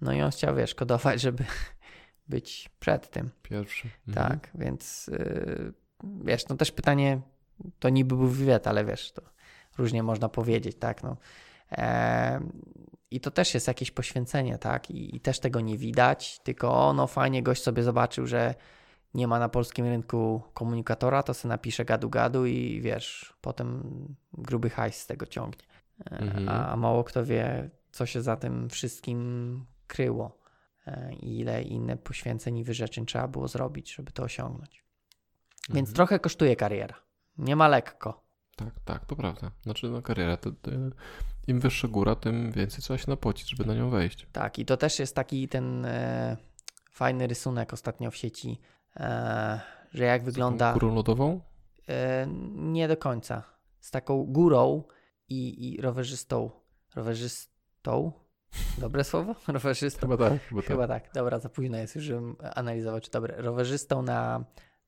No 0.00 0.12
i 0.12 0.22
on 0.22 0.30
chciał, 0.30 0.56
wiesz, 0.56 0.74
kodować, 0.74 1.20
żeby 1.20 1.44
być 2.28 2.70
przed 2.80 3.10
tym. 3.10 3.30
Pierwszy. 3.42 3.88
Mhm. 4.08 4.28
Tak, 4.28 4.50
więc 4.54 5.06
yy, 5.06 5.72
wiesz, 6.24 6.48
no 6.48 6.56
też 6.56 6.72
pytanie, 6.72 7.20
to 7.78 7.88
niby 7.88 8.16
był 8.16 8.28
wywiad, 8.28 8.66
ale 8.66 8.84
wiesz, 8.84 9.12
to 9.12 9.22
różnie 9.78 10.02
można 10.02 10.28
powiedzieć, 10.28 10.76
tak, 10.78 11.02
no. 11.02 11.16
I 13.10 13.20
to 13.20 13.30
też 13.30 13.54
jest 13.54 13.68
jakieś 13.68 13.90
poświęcenie, 13.90 14.58
tak, 14.58 14.90
I, 14.90 15.16
i 15.16 15.20
też 15.20 15.40
tego 15.40 15.60
nie 15.60 15.78
widać, 15.78 16.38
tylko 16.38 16.88
o, 16.88 16.92
no 16.92 17.06
fajnie, 17.06 17.42
gość 17.42 17.62
sobie 17.62 17.82
zobaczył, 17.82 18.26
że 18.26 18.54
nie 19.14 19.26
ma 19.26 19.38
na 19.38 19.48
polskim 19.48 19.86
rynku 19.86 20.42
komunikatora, 20.54 21.22
to 21.22 21.34
sobie 21.34 21.50
napisze 21.50 21.84
gadu-gadu 21.84 22.46
i 22.46 22.80
wiesz, 22.80 23.34
potem 23.40 23.82
gruby 24.32 24.70
hajs 24.70 24.96
z 24.96 25.06
tego 25.06 25.26
ciągnie. 25.26 25.64
E, 26.10 26.18
mhm. 26.18 26.48
A 26.48 26.76
mało 26.76 27.04
kto 27.04 27.24
wie, 27.24 27.70
co 27.92 28.06
się 28.06 28.22
za 28.22 28.36
tym 28.36 28.68
wszystkim 28.68 29.64
kryło 29.86 30.38
e, 30.86 31.14
i 31.14 31.38
ile 31.40 31.62
inne 31.62 31.96
poświęceń 31.96 32.58
i 32.58 32.64
wyrzeczeń 32.64 33.06
trzeba 33.06 33.28
było 33.28 33.48
zrobić, 33.48 33.94
żeby 33.94 34.12
to 34.12 34.22
osiągnąć. 34.22 34.84
Więc 35.68 35.88
mhm. 35.88 35.94
trochę 35.94 36.18
kosztuje 36.18 36.56
kariera. 36.56 36.94
Nie 37.38 37.56
ma 37.56 37.68
lekko. 37.68 38.25
Tak, 38.56 38.74
tak, 38.84 39.04
to 39.04 39.16
prawda. 39.16 39.50
Znaczy, 39.62 39.88
no 39.88 40.02
kariera, 40.02 40.36
to, 40.36 40.50
to 40.50 40.70
im 41.46 41.60
wyższa 41.60 41.88
góra, 41.88 42.14
tym 42.14 42.52
więcej 42.52 42.82
trzeba 42.82 42.98
się 42.98 43.10
napocić, 43.10 43.50
żeby 43.50 43.64
na 43.64 43.74
nią 43.74 43.90
wejść. 43.90 44.26
Tak, 44.32 44.58
i 44.58 44.64
to 44.64 44.76
też 44.76 44.98
jest 44.98 45.14
taki 45.14 45.48
ten 45.48 45.84
e, 45.84 46.36
fajny 46.90 47.26
rysunek 47.26 47.72
ostatnio 47.72 48.10
w 48.10 48.16
sieci 48.16 48.58
E, 49.00 49.60
że 49.92 50.04
jak 50.04 50.24
wygląda. 50.24 50.72
Górą 50.72 50.94
lodową? 50.94 51.40
E, 51.88 52.26
nie 52.54 52.88
do 52.88 52.96
końca. 52.96 53.42
Z 53.80 53.90
taką 53.90 54.24
górą 54.24 54.82
i, 55.28 55.74
i 55.74 55.80
rowerzystą. 55.80 56.50
Rowerzystą? 56.94 58.12
Dobre 58.78 59.04
słowo? 59.10 59.34
Rowerzystą? 59.48 60.00
Chyba 60.00 60.16
tak. 60.16 60.42
Chyba, 60.42 60.60
tak. 60.60 60.68
chyba 60.68 60.88
tak. 60.88 61.04
tak. 61.04 61.14
Dobra, 61.14 61.38
za 61.38 61.48
późno 61.48 61.78
jest 61.78 61.94
już, 61.94 62.04
żebym 62.04 62.36
analizował, 62.54 63.00
czy 63.00 63.10
dobre. 63.10 63.34
Rowerzystą 63.36 64.02
na, 64.02 64.44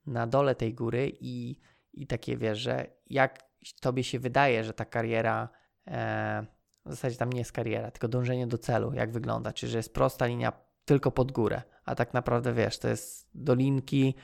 na 0.07 0.27
dole 0.27 0.55
tej 0.55 0.75
góry 0.75 1.13
i, 1.21 1.57
i 1.93 2.07
takie 2.07 2.37
wiesz, 2.37 2.59
że 2.59 2.87
jak 3.11 3.48
tobie 3.81 4.05
się 4.05 4.19
wydaje, 4.19 4.65
że 4.65 4.73
ta 4.73 4.85
kariera. 4.85 5.49
E, 5.87 6.47
w 6.87 6.91
zasadzie 6.91 7.17
tam 7.17 7.33
nie 7.33 7.39
jest 7.39 7.53
kariera, 7.53 7.91
tylko 7.91 8.09
dążenie 8.09 8.47
do 8.47 8.59
celu, 8.59 8.93
jak 8.95 9.13
wygląda. 9.13 9.53
Czy 9.53 9.69
że 9.69 9.77
jest 9.77 9.95
prosta 9.95 10.27
linia 10.27 10.53
tylko 10.85 11.11
pod 11.11 11.33
górę, 11.33 11.63
a 11.85 11.95
tak 11.95 12.15
naprawdę 12.15 12.53
wiesz, 12.53 12.79
to 12.79 12.89
jest 12.89 13.29
dolinki, 13.35 14.15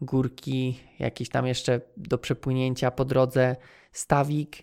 górki, 0.00 0.80
jakieś 0.98 1.28
tam 1.28 1.46
jeszcze 1.46 1.80
do 1.96 2.18
przepłynięcia 2.18 2.90
po 2.90 3.04
drodze 3.04 3.56
stawik. 3.92 4.62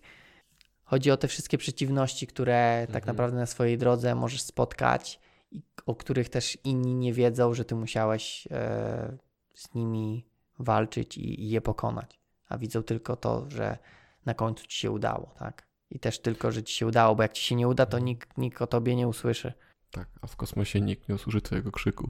Chodzi 0.83 1.11
o 1.11 1.17
te 1.17 1.27
wszystkie 1.27 1.57
przeciwności, 1.57 2.27
które 2.27 2.53
tak 2.53 2.89
mhm. 2.89 2.93
tak 2.93 3.05
naprawdę 3.05 3.37
na 3.37 3.45
swojej 3.45 3.77
drodze 3.77 4.15
możesz 4.15 4.41
spotkać 4.41 5.19
i 5.51 5.61
o 5.85 5.95
których 5.95 6.29
też 6.29 6.57
inni 6.63 6.95
nie 6.95 7.13
wiedzą, 7.13 7.53
że 7.53 7.65
ty 7.65 7.75
musiałeś 7.75 8.47
e, 8.51 9.17
z 9.53 9.73
nimi 9.73 10.25
walczyć 10.59 11.17
i, 11.17 11.43
i, 11.43 11.49
je 11.49 11.61
pokonać. 11.61 12.19
A 12.49 12.57
widzą 12.57 12.83
tylko 12.83 13.15
to, 13.15 13.49
że 13.49 13.77
na 14.25 14.33
końcu 14.33 14.67
ci 14.67 14.77
się 14.77 14.91
udało, 14.91 15.33
tak? 15.39 15.67
I 15.89 15.99
też 15.99 16.19
tylko, 16.19 16.51
że 16.51 16.63
ci 16.63 16.75
się 16.75 16.87
udało, 16.87 17.15
bo 17.15 17.23
jak 17.23 17.33
ci 17.33 17.43
się 17.43 17.55
nie 17.55 17.67
uda, 17.67 17.85
to 17.85 17.99
nikt, 17.99 18.37
nikt 18.37 18.61
o 18.61 18.67
tobie 18.67 18.95
nie 18.95 19.07
usłyszy. 19.07 19.53
Tak, 19.91 20.07
a 20.21 20.27
w 20.27 20.35
kosmosie 20.35 20.81
nikt 20.81 21.09
nie 21.09 21.15
usłyszy 21.15 21.41
twojego 21.41 21.71
krzyku. 21.71 22.09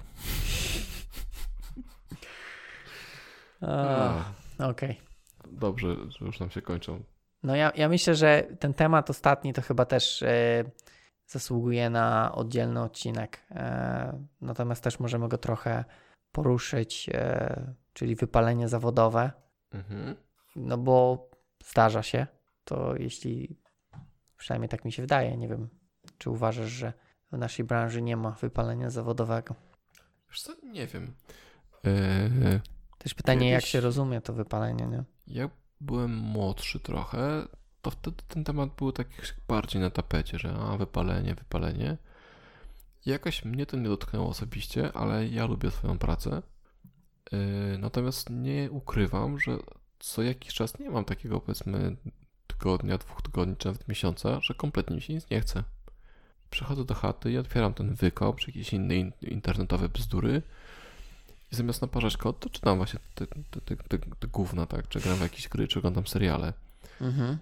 Okej. 4.59 4.69
Okay. 4.69 4.95
Dobrze, 5.51 5.95
że 6.09 6.25
już 6.25 6.39
nam 6.39 6.49
się 6.49 6.61
kończą. 6.61 7.03
No 7.43 7.55
ja, 7.55 7.71
ja 7.75 7.89
myślę, 7.89 8.15
że 8.15 8.43
ten 8.59 8.73
temat 8.73 9.09
ostatni 9.09 9.53
to 9.53 9.61
chyba 9.61 9.85
też 9.85 10.23
e, 10.23 10.63
zasługuje 11.27 11.89
na 11.89 12.31
oddzielny 12.35 12.81
odcinek. 12.81 13.45
E, 13.51 14.25
natomiast 14.41 14.83
też 14.83 14.99
możemy 14.99 15.27
go 15.27 15.37
trochę 15.37 15.85
poruszyć, 16.31 17.09
e, 17.13 17.73
czyli 17.93 18.15
wypalenie 18.15 18.67
zawodowe. 18.67 19.31
Mhm. 19.71 20.15
No 20.55 20.77
bo 20.77 21.29
zdarza 21.65 22.03
się. 22.03 22.27
To 22.63 22.95
jeśli, 22.95 23.59
przynajmniej 24.37 24.69
tak 24.69 24.85
mi 24.85 24.91
się 24.91 25.01
wydaje, 25.01 25.37
nie 25.37 25.47
wiem, 25.47 25.69
czy 26.17 26.29
uważasz, 26.29 26.69
że 26.69 26.93
w 27.31 27.37
naszej 27.37 27.65
branży 27.65 28.01
nie 28.01 28.17
ma 28.17 28.31
wypalenia 28.31 28.89
zawodowego. 28.89 29.55
Wiesz 30.29 30.41
co, 30.41 30.53
nie 30.63 30.87
wiem. 30.87 31.13
Eee, 31.83 32.59
Też 32.97 33.13
pytanie, 33.13 33.49
jak 33.49 33.65
się 33.65 33.81
rozumie 33.81 34.21
to 34.21 34.33
wypalenie, 34.33 34.87
nie? 34.87 35.03
Jak 35.27 35.51
byłem 35.81 36.15
młodszy 36.15 36.79
trochę, 36.79 37.47
to 37.81 37.91
wtedy 37.91 38.23
ten 38.27 38.43
temat 38.43 38.69
był 38.75 38.91
taki 38.91 39.13
bardziej 39.47 39.81
na 39.81 39.89
tapecie, 39.89 40.39
że 40.39 40.53
a, 40.53 40.77
wypalenie, 40.77 41.35
wypalenie. 41.35 41.97
Jakoś 43.05 43.45
mnie 43.45 43.65
to 43.65 43.77
nie 43.77 43.87
dotknęło 43.89 44.29
osobiście, 44.29 44.91
ale 44.93 45.27
ja 45.27 45.45
lubię 45.45 45.71
swoją 45.71 45.97
pracę. 45.97 46.41
Eee, 47.31 47.79
natomiast 47.79 48.29
nie 48.29 48.71
ukrywam, 48.71 49.39
że 49.39 49.57
co 50.05 50.23
jakiś 50.23 50.53
czas 50.53 50.79
nie 50.79 50.89
mam 50.89 51.05
takiego 51.05 51.41
powiedzmy 51.41 51.95
tygodnia, 52.47 52.97
dwóch 52.97 53.21
tygodni, 53.21 53.55
czy 53.57 53.67
nawet 53.67 53.87
miesiąca, 53.87 54.39
że 54.41 54.53
kompletnie 54.53 54.95
mi 54.95 55.01
się 55.01 55.13
nic 55.13 55.29
nie 55.29 55.41
chce 55.41 55.63
przychodzę 56.49 56.85
do 56.85 56.93
chaty 56.93 57.31
i 57.31 57.37
otwieram 57.37 57.73
ten 57.73 57.95
wykop, 57.95 58.39
czy 58.39 58.51
jakieś 58.51 58.73
inne 58.73 58.95
internetowe 59.21 59.89
bzdury 59.89 60.41
i 61.51 61.55
zamiast 61.55 61.81
naparzać 61.81 62.17
kod, 62.17 62.39
to 62.39 62.49
czytam 62.49 62.77
właśnie 62.77 62.99
te, 63.15 63.27
te, 63.27 63.61
te, 63.61 63.97
te, 64.19 64.27
gówna, 64.27 64.65
tak? 64.65 64.87
Czy 64.87 64.99
gram 64.99 65.17
w 65.17 65.21
jakieś 65.21 65.47
gry, 65.47 65.67
czy 65.67 65.79
oglądam 65.79 66.07
seriale. 66.07 66.53
Mhm. 67.01 67.37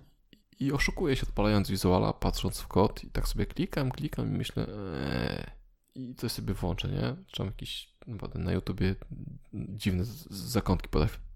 I 0.60 0.72
oszukuję 0.72 1.16
się 1.16 1.24
odpalając 1.24 1.70
wizuala, 1.70 2.14
patrząc 2.14 2.60
w 2.60 2.68
kod 2.68 3.04
i 3.04 3.10
tak 3.10 3.28
sobie 3.28 3.46
klikam, 3.46 3.92
klikam 3.92 4.28
i 4.28 4.38
myślę 4.38 4.68
eee, 4.68 5.46
i 5.96 6.16
coś 6.16 6.32
sobie 6.32 6.54
włączę, 6.54 6.88
nie? 6.88 7.16
Czy 7.28 7.38
tam 7.38 7.48
jakieś 7.48 7.94
na 8.36 8.52
YouTubie 8.52 8.96
dziwne 9.54 10.04
zakątki 10.30 10.90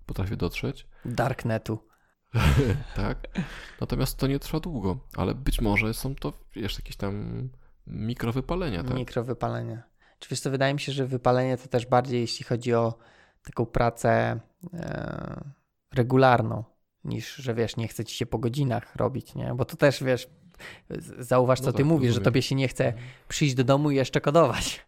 potrafię, 0.08 0.38
dotrzeć. 0.38 0.88
Darknetu. 1.06 1.80
tak. 2.96 3.18
Natomiast 3.82 4.18
to 4.18 4.28
nie 4.28 4.40
trwa 4.40 4.60
długo, 4.60 4.98
ale 5.16 5.36
być 5.36 5.62
może 5.62 5.94
są 5.94 6.16
to, 6.16 6.34
wiesz, 6.56 6.80
jakieś 6.80 6.96
tam 6.96 7.50
mikrowypalenia, 7.88 8.84
tak? 8.84 8.94
Mikrowypalenia. 8.94 9.84
Czy 10.20 10.30
wiesz 10.30 10.40
co, 10.40 10.52
wydaje 10.52 10.74
mi 10.74 10.80
się, 10.80 10.92
że 10.92 11.08
wypalenie 11.08 11.58
to 11.58 11.68
też 11.68 11.86
bardziej 11.86 12.22
jeśli 12.22 12.46
chodzi 12.46 12.74
o 12.74 12.98
taką 13.44 13.66
pracę 13.66 14.40
e, 14.74 15.44
regularną, 15.94 16.64
niż, 17.04 17.36
że 17.36 17.54
wiesz, 17.54 17.78
nie 17.78 17.88
chce 17.88 18.06
ci 18.06 18.16
się 18.16 18.26
po 18.26 18.38
godzinach 18.38 18.96
robić, 18.96 19.36
nie? 19.36 19.54
Bo 19.56 19.66
to 19.66 19.78
też, 19.78 20.04
wiesz, 20.04 20.30
zauważ, 21.20 21.60
co 21.60 21.66
no 21.66 21.72
ty 21.72 21.78
tak, 21.78 21.86
mówisz, 21.86 22.08
rozumiem. 22.08 22.24
że 22.24 22.26
tobie 22.26 22.42
się 22.42 22.56
nie 22.56 22.68
chce 22.68 22.86
mhm. 22.86 23.06
przyjść 23.28 23.56
do 23.56 23.64
domu 23.64 23.92
i 23.92 23.96
jeszcze 23.96 24.22
kodować. 24.22 24.88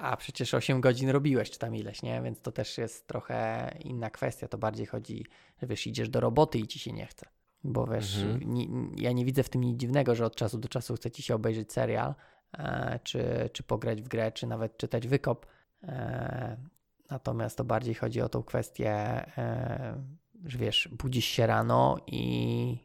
A 0.00 0.16
przecież 0.16 0.54
8 0.54 0.80
godzin 0.80 1.10
robiłeś, 1.10 1.50
czy 1.50 1.58
tam 1.58 1.76
ileś, 1.76 2.02
nie? 2.02 2.22
Więc 2.22 2.40
to 2.40 2.52
też 2.52 2.78
jest 2.78 3.06
trochę 3.06 3.70
inna 3.80 4.10
kwestia. 4.10 4.48
To 4.48 4.58
bardziej 4.58 4.86
chodzi, 4.86 5.26
że 5.62 5.66
wiesz, 5.66 5.86
idziesz 5.86 6.08
do 6.08 6.20
roboty 6.20 6.58
i 6.58 6.66
ci 6.66 6.78
się 6.78 6.92
nie 6.92 7.06
chce. 7.06 7.26
Bo 7.64 7.86
wiesz, 7.86 8.22
mhm. 8.22 8.54
nie, 8.54 8.66
ja 8.96 9.12
nie 9.12 9.24
widzę 9.24 9.42
w 9.42 9.48
tym 9.48 9.64
nic 9.64 9.80
dziwnego, 9.80 10.14
że 10.14 10.26
od 10.26 10.36
czasu 10.36 10.58
do 10.58 10.68
czasu 10.68 10.94
chce 10.94 11.10
ci 11.10 11.22
się 11.22 11.34
obejrzeć 11.34 11.72
serial, 11.72 12.14
e, 12.58 13.00
czy, 13.02 13.50
czy 13.52 13.62
pograć 13.62 14.02
w 14.02 14.08
grę, 14.08 14.32
czy 14.32 14.46
nawet 14.46 14.76
czytać 14.76 15.08
wykop. 15.08 15.46
E, 15.82 16.56
natomiast 17.10 17.56
to 17.56 17.64
bardziej 17.64 17.94
chodzi 17.94 18.20
o 18.20 18.28
tą 18.28 18.42
kwestię, 18.42 18.92
e, 19.38 20.04
że 20.44 20.58
wiesz, 20.58 20.88
budzisz 20.98 21.24
się 21.24 21.46
rano 21.46 21.96
i 22.06 22.78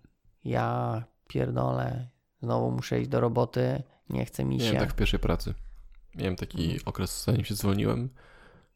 ja 0.43 1.03
pierdolę, 1.27 2.07
znowu 2.41 2.71
muszę 2.71 2.99
iść 2.99 3.09
do 3.09 3.19
roboty, 3.19 3.83
nie 4.09 4.25
chce 4.25 4.45
mi 4.45 4.59
się. 4.59 4.73
Nie, 4.73 4.79
tak 4.79 4.91
w 4.91 4.95
pierwszej 4.95 5.19
pracy. 5.19 5.53
Miałem 6.15 6.35
taki 6.35 6.65
mm. 6.65 6.77
okres, 6.85 7.23
zanim 7.23 7.45
się 7.45 7.55
zwolniłem, 7.55 8.09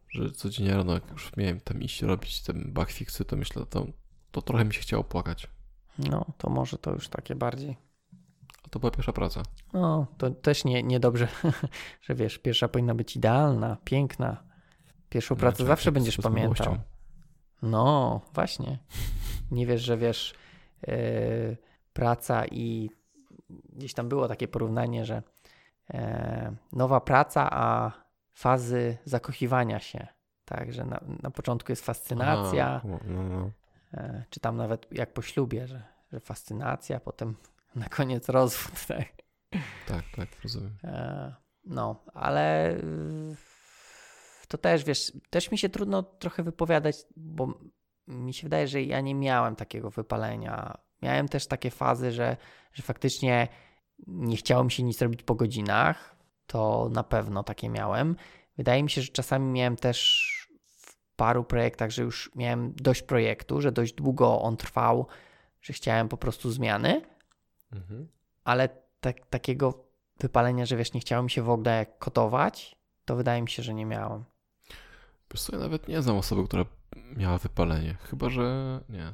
że 0.10 0.32
codziennie 0.32 0.74
rano, 0.74 0.94
jak 0.94 1.12
już 1.12 1.38
miałem 1.38 1.60
tam 1.60 1.82
iść 1.82 2.02
robić 2.02 2.42
te 2.42 2.54
bugfixy, 2.54 3.26
to 3.26 3.36
myślę, 3.36 3.66
to, 3.66 3.88
to 4.32 4.42
trochę 4.42 4.66
mi 4.66 4.74
się 4.74 4.82
chciało 4.82 5.04
płakać. 5.04 5.48
No, 6.00 6.26
to 6.38 6.50
może 6.50 6.78
to 6.78 6.92
już 6.92 7.10
takie 7.10 7.36
bardziej. 7.36 7.78
A 8.66 8.70
to 8.70 8.80
była 8.80 8.92
pierwsza 8.92 9.14
praca. 9.14 9.44
No, 9.74 10.08
to 10.18 10.32
też 10.32 10.66
nie, 10.66 10.84
niedobrze, 10.84 11.28
że 12.06 12.16
wiesz, 12.16 12.38
pierwsza 12.38 12.68
powinna 12.68 12.96
być 12.96 13.16
idealna, 13.16 13.78
piękna. 13.84 14.44
Pierwszą 15.10 15.36
no, 15.36 15.40
pracę 15.40 15.66
zawsze 15.66 15.92
będziesz 15.92 16.18
pamiętał. 16.18 16.78
No, 17.62 18.22
właśnie. 18.34 18.80
Nie 19.52 19.66
wiesz, 19.66 19.82
że 19.82 19.98
wiesz, 19.98 20.34
yy, 20.88 21.58
praca 21.94 22.46
i 22.46 22.90
gdzieś 23.70 23.94
tam 23.94 24.10
było 24.10 24.28
takie 24.28 24.48
porównanie, 24.48 25.06
że 25.06 25.24
nowa 26.72 27.02
praca, 27.02 27.50
a 27.52 27.92
fazy 28.34 28.98
zakochiwania 29.06 29.80
się. 29.80 30.08
Tak, 30.46 30.74
że 30.74 30.86
na, 30.86 31.00
na 31.24 31.32
początku 31.32 31.72
jest 31.72 31.86
fascynacja, 31.86 32.68
A, 32.68 32.88
no, 32.88 33.00
no. 33.24 33.52
e, 33.94 34.24
czy 34.30 34.40
tam 34.40 34.58
nawet 34.58 34.88
jak 34.92 35.14
po 35.14 35.22
ślubie, 35.22 35.68
że, 35.68 35.84
że 36.12 36.20
fascynacja, 36.20 37.00
potem 37.00 37.36
na 37.76 37.90
koniec 37.90 38.30
rozwód. 38.30 38.74
Tak? 38.88 39.08
Tak, 39.88 40.06
tak, 40.16 40.28
rozumiem. 40.44 40.78
E, 40.84 41.36
no, 41.66 42.04
ale 42.14 42.76
to 44.48 44.58
też, 44.58 44.84
wiesz, 44.84 45.14
też 45.30 45.52
mi 45.52 45.58
się 45.58 45.70
trudno 45.70 46.04
trochę 46.04 46.44
wypowiadać, 46.44 46.96
bo 47.16 47.60
mi 48.08 48.34
się 48.34 48.44
wydaje, 48.44 48.68
że 48.68 48.84
ja 48.84 49.02
nie 49.02 49.16
miałem 49.16 49.56
takiego 49.56 49.90
wypalenia. 49.90 50.78
Miałem 51.02 51.28
też 51.28 51.48
takie 51.48 51.72
fazy, 51.72 52.12
że, 52.12 52.38
że 52.74 52.84
faktycznie 52.84 53.48
nie 54.08 54.38
chciało 54.38 54.64
mi 54.64 54.72
się 54.72 54.84
nic 54.84 55.02
robić 55.02 55.24
po 55.24 55.36
godzinach. 55.36 56.16
To 56.48 56.90
na 56.92 57.04
pewno 57.04 57.44
takie 57.44 57.70
miałem. 57.70 58.16
Wydaje 58.58 58.84
mi 58.84 58.90
się, 58.90 59.02
że 59.02 59.08
czasami 59.08 59.52
miałem 59.52 59.76
też 59.76 60.26
w 60.66 60.96
paru 61.16 61.44
projektach, 61.44 61.90
że 61.92 62.04
już 62.04 62.32
miałem 62.36 62.74
dość 62.74 63.02
projektu, 63.02 63.62
że 63.62 63.72
dość 63.72 63.94
długo 63.94 64.42
on 64.42 64.58
trwał, 64.58 65.08
że 65.62 65.74
chciałem 65.74 66.10
po 66.10 66.18
prostu 66.18 66.52
zmiany, 66.52 67.02
Mhm. 67.72 68.08
ale 68.44 68.70
tak, 69.00 69.26
takiego 69.26 69.84
wypalenia, 70.20 70.66
że 70.66 70.78
wiesz, 70.78 70.94
nie 70.94 71.00
chciało 71.00 71.24
mi 71.24 71.30
się 71.32 71.42
w 71.42 71.50
ogóle 71.50 71.86
kotować, 72.00 72.76
to 73.06 73.16
wydaje 73.16 73.42
mi 73.42 73.50
się, 73.50 73.64
że 73.64 73.74
nie 73.74 73.86
miałem. 73.86 74.24
Wiesz 75.32 75.42
co, 75.42 75.56
ja 75.56 75.60
nawet 75.62 75.88
nie 75.88 76.02
znam 76.02 76.18
osoby, 76.18 76.44
która 76.48 76.66
miała 77.18 77.38
wypalenie. 77.38 77.98
Chyba, 78.02 78.30
że 78.30 78.80
nie. 78.90 79.14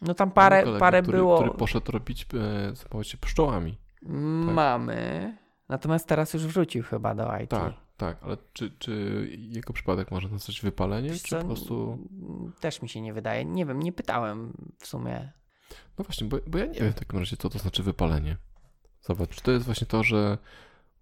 No 0.00 0.14
tam 0.14 0.30
parę, 0.30 0.62
kolegę, 0.62 0.80
parę 0.80 1.02
który, 1.02 1.18
było. 1.18 1.38
Który 1.38 1.58
poszedł 1.58 1.92
robić, 1.92 2.26
e, 2.34 2.76
zajmować 2.76 3.08
się 3.08 3.18
pszczołami. 3.18 3.78
Mamy. 4.02 5.36
Natomiast 5.68 6.08
teraz 6.08 6.34
już 6.34 6.46
wrócił 6.46 6.82
chyba 6.82 7.14
do 7.14 7.38
IT. 7.38 7.50
Tak, 7.50 7.74
tak, 7.96 8.16
ale 8.22 8.36
czy, 8.52 8.70
czy 8.78 9.26
jego 9.38 9.72
przypadek 9.72 10.10
może 10.10 10.28
nazwać 10.28 10.60
wypaleniem, 10.60 11.12
Wiesz 11.12 11.22
czy 11.22 11.36
po 11.36 11.44
prostu... 11.44 11.98
mm, 12.22 12.52
Też 12.60 12.82
mi 12.82 12.88
się 12.88 13.00
nie 13.00 13.12
wydaje. 13.12 13.44
Nie 13.44 13.66
wiem, 13.66 13.82
nie 13.82 13.92
pytałem 13.92 14.52
w 14.78 14.86
sumie. 14.86 15.32
No 15.98 16.04
właśnie, 16.04 16.26
bo, 16.26 16.36
bo 16.46 16.58
ja 16.58 16.66
nie 16.66 16.80
wiem 16.80 16.92
w 16.92 16.98
takim 16.98 17.18
razie, 17.18 17.36
co 17.36 17.50
to 17.50 17.58
znaczy 17.58 17.82
wypalenie. 17.82 18.36
Zobacz, 19.00 19.30
czy 19.30 19.42
to 19.42 19.50
jest 19.50 19.64
właśnie 19.64 19.86
to, 19.86 20.02
że 20.02 20.38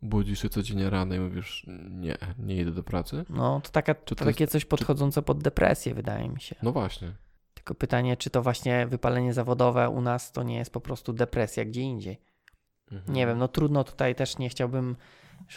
budzisz 0.02 0.42
się 0.42 0.48
codziennie 0.48 0.90
rano 0.90 1.14
i 1.14 1.20
mówisz, 1.20 1.66
nie, 1.90 2.16
nie 2.38 2.57
idę 2.57 2.70
do 2.70 2.83
pracy? 2.83 3.24
No 3.28 3.61
to, 3.61 3.70
taka, 3.70 3.94
Czy 3.94 4.00
to 4.04 4.14
to 4.14 4.24
takie 4.24 4.46
coś 4.46 4.64
podchodzące 4.64 5.22
pod 5.22 5.42
depresję, 5.42 5.94
wydaje 5.94 6.28
mi 6.28 6.40
się. 6.40 6.57
No 6.62 6.72
właśnie. 6.72 7.12
Tylko 7.64 7.74
pytanie, 7.74 8.16
czy 8.16 8.31
to 8.31 8.42
właśnie 8.42 8.87
wypalenie 8.87 9.33
zawodowe 9.33 9.88
u 9.88 10.00
nas 10.00 10.33
to 10.33 10.42
nie 10.42 10.57
jest 10.57 10.72
po 10.72 10.81
prostu 10.81 11.12
depresja 11.12 11.64
gdzie 11.64 11.81
indziej. 11.81 12.20
Mhm. 12.92 13.14
Nie 13.14 13.27
wiem, 13.27 13.38
no 13.38 13.48
trudno 13.48 13.85
tutaj 13.85 14.14
też 14.14 14.38
nie 14.38 14.48
chciałbym 14.48 14.96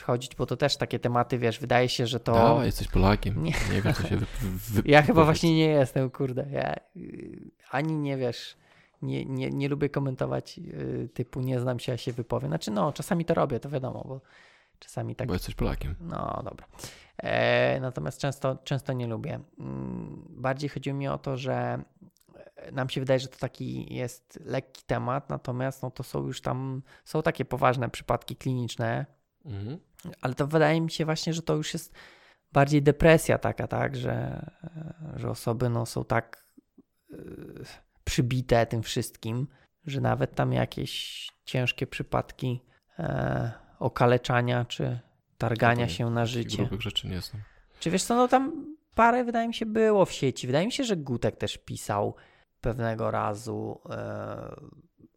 chodzić, 0.03 0.35
bo 0.35 0.45
to 0.45 0.57
też 0.57 0.77
takie 0.77 0.99
tematy, 0.99 1.37
wiesz, 1.37 1.59
wydaje 1.59 1.89
się, 1.89 2.07
że 2.07 2.19
to. 2.19 2.33
Dawaj, 2.33 2.65
jesteś 2.65 2.87
Polakiem. 2.87 3.43
Nie. 3.43 3.53
Nie, 3.71 3.81
wiem, 3.81 3.93
co 3.93 4.07
się 4.07 4.17
wy, 4.17 4.25
wy, 4.41 4.81
Ja 4.91 5.01
chyba 5.01 5.25
właśnie 5.25 5.55
nie 5.55 5.65
jestem, 5.65 6.09
kurde. 6.09 6.45
Ja 6.51 6.75
y, 6.95 7.51
ani 7.71 7.97
nie 7.97 8.17
wiesz, 8.17 8.57
nie, 9.01 9.25
nie, 9.25 9.49
nie 9.49 9.69
lubię 9.69 9.89
komentować 9.89 10.59
y, 10.59 11.09
typu 11.13 11.41
nie 11.41 11.59
znam 11.59 11.79
się, 11.79 11.91
ja 11.91 11.97
się 11.97 12.13
wypowiem. 12.13 12.49
Znaczy, 12.49 12.71
no, 12.71 12.93
czasami 12.93 13.25
to 13.25 13.33
robię, 13.33 13.59
to 13.59 13.69
wiadomo, 13.69 14.03
bo 14.07 14.21
czasami 14.79 15.15
tak. 15.15 15.27
Bo 15.27 15.33
jesteś 15.33 15.55
Polakiem. 15.55 15.95
No, 15.99 16.41
dobra. 16.45 16.67
E, 17.17 17.79
natomiast 17.79 18.21
często, 18.21 18.57
często 18.63 18.93
nie 18.93 19.07
lubię. 19.07 19.39
Mm, 19.59 20.25
Bardziej 20.29 20.69
chodziło 20.69 20.97
mi 20.97 21.07
o 21.07 21.17
to, 21.17 21.37
że 21.37 21.83
nam 22.71 22.89
się 22.89 23.01
wydaje, 23.01 23.19
że 23.19 23.27
to 23.27 23.37
taki 23.37 23.95
jest 23.95 24.39
lekki 24.45 24.83
temat, 24.87 25.29
natomiast 25.29 25.83
no, 25.83 25.91
to 25.91 26.03
są 26.03 26.23
już 26.27 26.41
tam, 26.41 26.81
są 27.05 27.21
takie 27.21 27.45
poważne 27.45 27.89
przypadki 27.89 28.35
kliniczne, 28.35 29.05
Mhm. 29.45 29.79
ale 30.21 30.33
to 30.33 30.47
wydaje 30.47 30.81
mi 30.81 30.91
się 30.91 31.05
właśnie, 31.05 31.33
że 31.33 31.41
to 31.41 31.55
już 31.55 31.73
jest 31.73 31.93
bardziej 32.53 32.81
depresja 32.81 33.37
taka, 33.37 33.67
tak, 33.67 33.95
że, 33.95 34.45
że 35.15 35.29
osoby 35.29 35.69
no, 35.69 35.85
są 35.85 36.05
tak 36.05 36.45
e, 37.13 37.15
przybite 38.03 38.65
tym 38.65 38.83
wszystkim, 38.83 39.47
że 39.85 40.01
nawet 40.01 40.35
tam 40.35 40.53
jakieś 40.53 41.27
ciężkie 41.45 41.87
przypadki 41.87 42.61
e, 42.99 43.51
okaleczania 43.79 44.65
czy 44.65 44.99
targania 45.37 45.85
No 45.85 45.91
się 45.91 46.09
na 46.09 46.25
życie. 46.25 46.57
grubych 46.57 46.81
rzeczy 46.81 47.07
nie 47.07 47.21
znam. 47.21 47.41
Czy 47.79 47.91
wiesz 47.91 48.03
co, 48.03 48.15
no 48.15 48.27
tam 48.27 48.75
parę 48.95 49.23
wydaje 49.23 49.47
mi 49.47 49.53
się 49.53 49.65
było 49.65 50.05
w 50.05 50.11
sieci. 50.11 50.47
Wydaje 50.47 50.65
mi 50.65 50.71
się, 50.71 50.83
że 50.83 50.97
Gutek 50.97 51.35
też 51.37 51.57
pisał 51.57 52.15
pewnego 52.61 53.11
razu 53.11 53.81
e, 53.89 54.55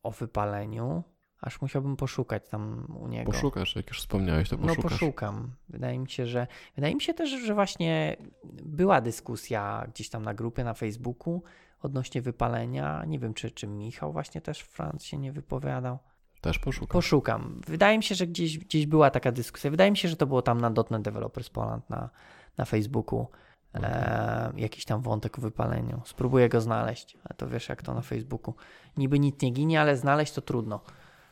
o 0.03 0.11
wypaleniu. 0.11 1.03
Aż 1.41 1.61
musiałbym 1.61 1.97
poszukać 1.97 2.49
tam 2.49 2.97
u 3.01 3.09
niego. 3.09 3.33
Poszukasz, 3.33 3.77
jak 3.77 3.89
już 3.89 3.99
wspomniałeś, 4.01 4.49
to 4.49 4.57
No 4.57 4.67
poszukasz. 4.67 4.91
poszukam. 4.93 5.51
Wydaje 5.69 5.99
mi 5.99 6.11
się, 6.11 6.27
że 6.27 6.47
wydaje 6.77 6.95
mi 6.95 7.01
się 7.01 7.15
też, 7.15 7.31
że 7.31 7.55
właśnie 7.55 8.17
była 8.65 9.01
dyskusja 9.01 9.87
gdzieś 9.95 10.09
tam 10.09 10.23
na 10.23 10.35
grupie 10.35 10.65
na 10.65 10.75
Facebooku 10.75 11.43
odnośnie 11.83 12.23
wypalenia. 12.23 13.05
Nie 13.05 13.19
wiem, 13.19 13.35
czy, 13.35 13.51
czy 13.51 13.67
Michał 13.67 14.13
właśnie 14.13 14.41
też 14.41 14.61
Franc 14.61 15.05
się 15.05 15.19
nie 15.19 15.33
wypowiadał. 15.33 15.99
Też 16.41 16.59
poszukasz. 16.59 16.93
Poszukam. 16.93 17.61
Wydaje 17.67 17.99
mi 17.99 18.05
się, 18.05 18.15
że 18.15 18.27
gdzieś, 18.27 18.59
gdzieś 18.59 18.87
była 18.87 19.11
taka 19.11 19.33
dyskusja. 19.33 19.71
Wydaje 19.71 19.91
mi 19.91 19.97
się, 19.97 20.09
że 20.09 20.17
to 20.17 20.27
było 20.27 20.43
tam 20.43 20.61
na 20.61 20.71
.NET 20.91 21.03
Developers 21.03 21.51
Poland 21.51 21.91
na, 21.91 22.11
na 22.59 22.65
Facebooku. 22.65 23.27
E, 23.75 24.53
jakiś 24.57 24.85
tam 24.85 25.03
wątek 25.03 25.39
o 25.39 25.43
wypaleniu. 25.43 26.01
Spróbuję 26.05 26.49
go 26.49 26.61
znaleźć. 26.61 27.17
Ale 27.25 27.37
to 27.37 27.49
wiesz, 27.49 27.69
jak 27.69 27.83
to 27.83 27.95
na 27.95 28.01
Facebooku. 28.03 28.55
Niby 28.97 29.19
nic 29.19 29.43
nie 29.43 29.51
ginie, 29.51 29.81
ale 29.81 29.97
znaleźć 29.97 30.33
to 30.33 30.41
trudno. 30.43 30.81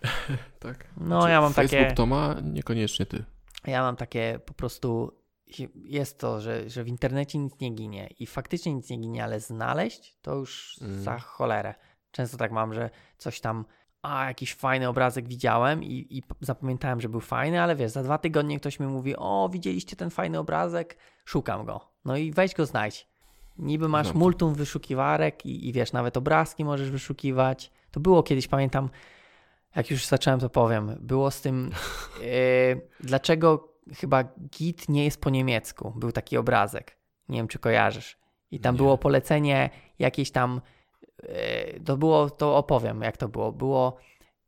tak. 0.61 0.89
No, 0.97 1.07
Znaczy, 1.07 1.31
ja 1.31 1.41
mam 1.41 1.53
Facebook 1.53 1.81
takie. 1.83 1.95
to 1.95 2.07
ma, 2.07 2.35
niekoniecznie 2.43 3.07
ty. 3.07 3.25
Ja 3.67 3.83
mam 3.83 3.97
takie 3.97 4.41
po 4.47 4.55
prostu. 4.55 5.13
Jest 5.75 6.19
to, 6.21 6.41
że, 6.41 6.71
że 6.71 6.85
w 6.85 6.89
internecie 6.89 7.39
nic 7.39 7.61
nie 7.61 7.71
ginie 7.71 8.07
i 8.19 8.27
faktycznie 8.27 8.75
nic 8.75 8.91
nie 8.91 8.99
ginie, 8.99 9.25
ale 9.25 9.41
znaleźć 9.41 10.19
to 10.23 10.35
już 10.35 10.79
Mm. 10.83 11.03
za 11.03 11.19
cholerę. 11.19 11.75
Często 12.11 12.37
tak 12.37 12.53
mam, 12.53 12.75
że 12.75 12.91
coś 13.19 13.41
tam, 13.41 13.65
a 14.03 14.25
jakiś 14.25 14.55
fajny 14.55 14.89
obrazek 14.89 15.29
widziałem 15.29 15.85
i, 15.85 16.07
i 16.11 16.23
zapamiętałem, 16.41 17.01
że 17.01 17.09
był 17.09 17.21
fajny, 17.21 17.63
ale 17.63 17.77
wiesz, 17.77 17.91
za 17.91 18.03
dwa 18.03 18.19
tygodnie 18.19 18.59
ktoś 18.61 18.81
mi 18.81 18.87
mówi, 18.87 19.15
o 19.17 19.49
widzieliście 19.53 19.97
ten 19.97 20.11
fajny 20.11 20.39
obrazek, 20.39 20.97
szukam 21.25 21.65
go. 21.65 21.81
No 22.09 22.17
i 22.17 22.33
weź 22.33 22.55
go 22.55 22.67
znajdź. 22.67 23.07
Niby 23.59 23.89
masz 23.89 24.09
to. 24.09 24.19
multum 24.19 24.55
wyszukiwarek 24.55 25.47
i, 25.47 25.69
i 25.69 25.73
wiesz, 25.73 25.93
nawet 25.93 26.17
obrazki 26.17 26.65
możesz 26.65 26.91
wyszukiwać. 26.91 27.71
To 27.91 28.01
było 28.01 28.23
kiedyś, 28.23 28.49
pamiętam, 28.49 28.91
jak 29.77 29.91
już 29.91 30.07
zacząłem, 30.07 30.41
to 30.41 30.51
powiem. 30.51 30.97
Było 31.01 31.31
z 31.31 31.41
tym, 31.41 31.71
e, 32.23 32.27
dlaczego 33.11 33.69
chyba 33.95 34.25
git 34.25 34.89
nie 34.89 35.05
jest 35.05 35.21
po 35.21 35.31
niemiecku. 35.31 35.93
Był 35.97 36.13
taki 36.13 36.37
obrazek. 36.37 36.97
Nie 37.29 37.37
wiem, 37.39 37.49
czy 37.49 37.59
kojarzysz. 37.59 38.19
I 38.51 38.61
tam 38.61 38.75
Nie. 38.75 38.77
było 38.77 38.99
polecenie 38.99 39.71
jakieś 39.99 40.31
tam. 40.31 40.61
e, 41.23 41.81
to 41.81 41.97
było, 41.97 42.31
to 42.31 42.57
opowiem, 42.57 43.03
jak 43.03 43.17
to 43.17 43.29
było. 43.29 43.53
Było, 43.53 43.97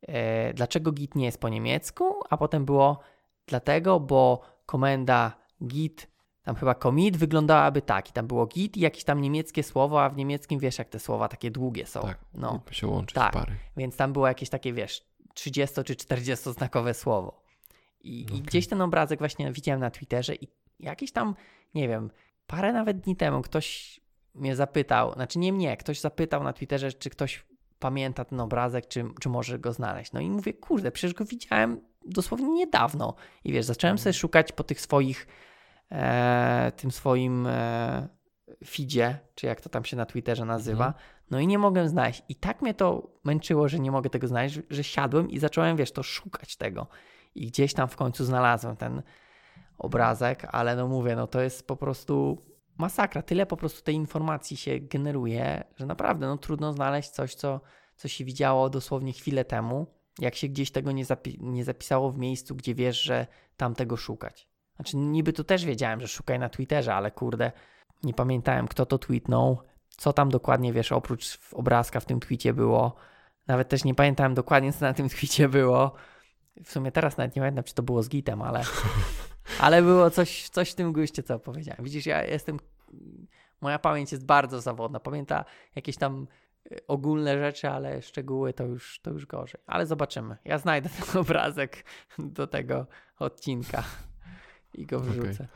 e, 0.09 0.55
dlaczego 0.55 0.92
git 0.92 1.14
nie 1.14 1.25
jest 1.25 1.40
po 1.40 1.49
niemiecku, 1.49 2.14
a 2.31 2.37
potem 2.37 2.64
było 2.64 3.01
dlatego, 3.46 4.01
bo 4.01 4.40
komenda 4.66 5.37
git, 5.66 6.11
tam 6.51 6.57
chyba 6.57 6.75
commit 6.75 7.17
wyglądałaby 7.17 7.83
tak. 7.83 8.11
I 8.11 8.13
tam 8.13 8.27
było 8.27 8.47
git 8.47 8.77
i 8.77 8.81
jakieś 8.81 9.05
tam 9.05 9.21
niemieckie 9.21 9.63
słowo, 9.63 10.05
a 10.05 10.09
w 10.09 10.17
niemieckim 10.17 10.59
wiesz, 10.59 10.79
jak 10.79 10.89
te 10.89 10.99
słowa 10.99 11.29
takie 11.29 11.51
długie 11.51 11.87
są. 11.87 12.01
Tak. 12.01 12.19
No. 12.35 12.61
Się 12.71 12.87
łączyć 12.87 13.15
Tak. 13.15 13.33
pary. 13.33 13.53
Więc 13.77 13.97
tam 13.97 14.13
było 14.13 14.29
jakieś 14.29 14.49
takie, 14.49 14.73
wiesz, 14.73 15.05
30 15.35 15.85
czy 15.85 15.97
40 15.97 16.53
znakowe 16.53 16.95
słowo. 16.95 17.43
I, 18.01 18.25
Okej. 18.27 18.39
I 18.39 18.43
gdzieś 18.43 18.69
ten 18.69 18.81
obrazek 18.81 19.19
właśnie 19.19 19.53
widziałem 19.53 19.81
na 19.81 19.91
Twitterze 19.91 20.35
i 20.35 20.49
jakiś 20.81 21.13
tam, 21.13 21.35
nie 21.75 21.89
wiem, 21.89 22.11
parę 22.47 22.73
nawet 22.73 23.01
dni 23.01 23.17
temu 23.17 23.43
ktoś 23.43 24.01
mnie 24.35 24.57
zapytał, 24.57 25.13
znaczy 25.13 25.39
nie 25.39 25.53
mnie, 25.53 25.77
ktoś 25.77 26.01
zapytał 26.01 26.45
na 26.45 26.53
Twitterze, 26.53 26.93
czy 26.93 27.11
ktoś 27.11 27.45
pamięta 27.79 28.25
ten 28.25 28.41
obrazek, 28.41 28.89
czy, 28.89 29.05
czy 29.21 29.29
może 29.29 29.59
go 29.59 29.73
znaleźć. 29.73 30.13
No 30.13 30.21
i 30.21 30.31
mówię, 30.31 30.55
kurde, 30.55 30.93
przecież 30.93 31.15
go 31.15 31.25
widziałem 31.25 31.81
dosłownie 32.07 32.49
niedawno. 32.49 33.15
I 33.45 33.53
wiesz, 33.53 33.65
zacząłem 33.65 33.99
sobie 33.99 34.13
szukać 34.13 34.53
po 34.53 34.65
tych 34.65 34.81
swoich, 34.81 35.27
e, 35.92 36.72
tym 36.76 36.90
swoim 36.90 37.46
e, 37.46 38.09
feedzie, 38.66 39.18
czy 39.35 39.46
jak 39.46 39.61
to 39.61 39.68
tam 39.68 39.85
się 39.85 39.96
na 39.96 40.07
Twitterze 40.07 40.44
nazywa. 40.44 40.87
Mhm. 40.87 41.05
No 41.31 41.40
i 41.40 41.46
nie 41.46 41.59
mogłem 41.59 41.88
znaleźć. 41.88 42.22
I 42.29 42.35
tak 42.35 42.62
mnie 42.62 42.74
to 42.74 43.11
męczyło, 43.24 43.68
że 43.68 43.79
nie 43.79 43.90
mogę 43.90 44.11
tego 44.11 44.29
znaleźć, 44.29 44.61
że- 44.70 44.85
siadłem 44.85 45.31
i 45.31 45.38
zacząłem, 45.38 45.76
wiesz, 45.76 45.92
to 45.92 46.03
szukać 46.03 46.57
tego. 46.57 46.87
I 47.35 47.46
gdzieś 47.46 47.74
tam 47.74 47.88
w 47.88 47.96
końcu 47.96 48.24
znalazłem 48.24 48.76
ten 48.76 49.03
obrazek, 49.79 50.46
ale 50.53 50.76
no 50.76 50.88
mówię, 50.88 51.16
no 51.16 51.26
to 51.26 51.40
jest 51.40 51.66
po 51.66 51.76
prostu 51.76 52.38
masakra. 52.79 53.22
Tyle 53.22 53.46
po 53.46 53.57
prostu 53.57 53.83
tej 53.83 53.94
informacji 53.94 54.57
się 54.57 54.81
generuje, 54.81 55.64
że 55.76 55.87
naprawdę 55.87 56.26
no 56.26 56.38
trudno 56.38 56.72
znaleźć 56.72 57.11
coś, 57.11 57.35
co, 57.35 57.61
co 57.96 58.09
się 58.09 58.24
widziało 58.24 58.70
dosłownie 58.70 59.12
chwilę 59.12 59.44
temu, 59.44 59.87
jak 60.18 60.35
się 60.35 60.48
gdzieś 60.48 60.70
tego 60.70 60.92
nie, 60.92 61.05
zapi- 61.05 61.37
nie 61.40 61.64
zapisało 61.64 62.11
w 62.11 62.18
miejscu, 62.18 62.55
gdzie 62.57 62.74
wiesz, 62.74 63.03
że 63.03 63.26
tam 63.57 63.74
tego 63.74 63.96
szukać. 63.96 64.50
Znaczy 64.81 64.97
niby 64.97 65.33
tu 65.33 65.45
też 65.45 65.64
wiedziałem, 65.64 66.01
że 66.01 66.09
szukaj 66.09 66.38
na 66.38 66.49
Twitterze, 66.49 66.95
ale 66.95 67.11
kurde, 67.11 67.53
nie 68.03 68.14
pamiętałem 68.14 68.69
kto 68.69 68.87
to 68.87 68.99
tweetnął, 68.99 69.62
co 69.88 70.12
tam 70.12 70.29
dokładnie, 70.29 70.73
wiesz, 70.73 70.93
oprócz 70.93 71.38
obrazka 71.53 72.01
w 72.01 72.05
tym 72.05 72.21
tweetie 72.21 72.53
było. 72.53 72.95
Nawet 73.47 73.69
też 73.69 73.85
nie 73.85 73.95
pamiętałem 73.95 74.35
dokładnie, 74.35 74.73
co 74.73 74.85
na 74.85 74.95
tym 74.95 75.09
tweetie 75.19 75.49
było. 75.49 75.93
W 76.64 76.71
sumie 76.73 76.93
teraz 76.93 77.16
nawet 77.16 77.37
nie 77.37 77.43
pamiętam, 77.43 77.64
czy 77.64 77.75
to 77.75 77.83
było 77.83 78.03
z 78.03 78.09
gitem, 78.09 78.43
ale, 78.43 78.62
ale 79.61 79.83
było 79.83 80.11
coś, 80.11 80.49
coś 80.49 80.71
w 80.71 80.75
tym 80.75 80.93
guście, 80.93 81.23
co 81.23 81.38
powiedziałem. 81.38 81.85
Widzisz, 81.85 82.07
ja 82.07 82.25
jestem. 82.25 82.59
Moja 83.61 83.79
pamięć 83.79 84.12
jest 84.12 84.27
bardzo 84.27 84.61
zawodna. 84.61 85.01
Pamięta 85.01 85.45
jakieś 85.77 85.97
tam 85.97 86.27
y, 86.73 86.87
ogólne 86.87 87.38
rzeczy, 87.38 87.69
ale 87.69 88.03
szczegóły 88.03 88.53
to 88.53 88.64
już, 88.64 89.01
to 89.03 89.11
już 89.11 89.27
gorzej. 89.27 89.61
Ale 89.66 89.87
zobaczymy. 89.87 90.37
Ja 90.45 90.59
znajdę 90.59 90.88
ten 90.99 91.21
obrazek 91.21 91.85
do 92.19 92.47
tego 92.47 92.87
odcinka 93.19 93.85
i 94.75 94.87
go 94.87 95.01
wrzucę. 95.01 95.49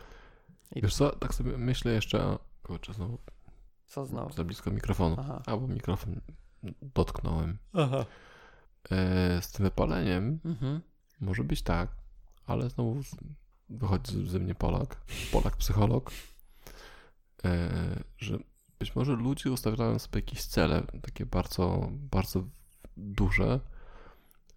I 0.75 0.83
Wiesz 0.83 0.95
co, 0.95 1.11
tak 1.17 1.35
sobie 1.35 1.59
myślę 1.59 1.93
jeszcze, 1.93 2.25
o- 2.27 2.39
kurczę, 2.63 2.95
znowu 2.95 3.19
co 3.87 4.07
znowu? 4.07 4.33
za 4.33 4.45
blisko 4.45 4.71
mikrofonu, 4.71 5.17
Aha. 5.19 5.43
albo 5.47 5.69
mikrofon 5.69 6.21
dotknąłem. 6.83 7.59
Aha. 7.73 8.07
E, 8.91 9.43
z 9.43 9.53
tym 9.53 9.65
wypaleniem 9.65 10.41
Mhm. 10.45 10.81
może 11.21 11.45
być 11.45 11.63
tak, 11.63 11.89
ale 12.47 12.71
znowu 12.71 13.01
wychodzi 13.69 14.29
ze 14.29 14.39
mnie 14.39 14.55
Polak, 14.55 14.97
Polak 15.33 15.57
psycholog, 15.57 16.11
e, 17.45 17.71
że 18.19 18.39
być 18.79 18.95
może 18.97 19.13
ludzie 19.13 19.53
ustawiają 19.53 19.99
sobie 19.99 20.19
jakieś 20.19 20.45
cele, 20.45 20.83
takie 21.03 21.27
bardzo, 21.27 21.89
bardzo 21.93 22.45
duże 22.97 23.61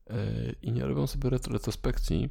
e, 0.10 0.52
i 0.62 0.72
nie 0.72 0.86
robią 0.86 1.08
sobie 1.08 1.30
retro- 1.30 1.52
retrospekcji 1.54 2.30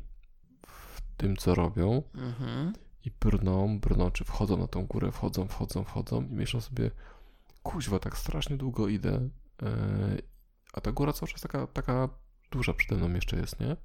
tym, 1.17 1.37
co 1.37 1.55
robią 1.55 2.03
Mhm. 2.15 2.73
i 3.05 3.11
brną, 3.21 3.81
brną, 3.81 4.11
czy 4.11 4.25
wchodzą 4.25 4.57
na 4.57 4.67
tą 4.67 4.87
górę, 4.87 5.13
wchodzą, 5.13 5.49
wchodzą, 5.49 5.85
wchodzą 5.85 6.23
i 6.23 6.35
myślą 6.35 6.61
sobie, 6.61 6.91
kuźwa, 7.63 7.99
tak 7.99 8.19
strasznie 8.19 8.57
długo 8.57 8.89
idę, 8.89 9.29
e, 9.63 9.69
a 10.73 10.81
ta 10.81 10.93
góra 10.93 11.13
cały 11.13 11.33
czas 11.33 11.41
taka, 11.41 11.67
taka 11.67 12.09
duża 12.51 12.73
przede 12.73 12.97
mną 12.97 13.15
jeszcze 13.15 13.37
jest, 13.37 13.61
nie? 13.61 13.77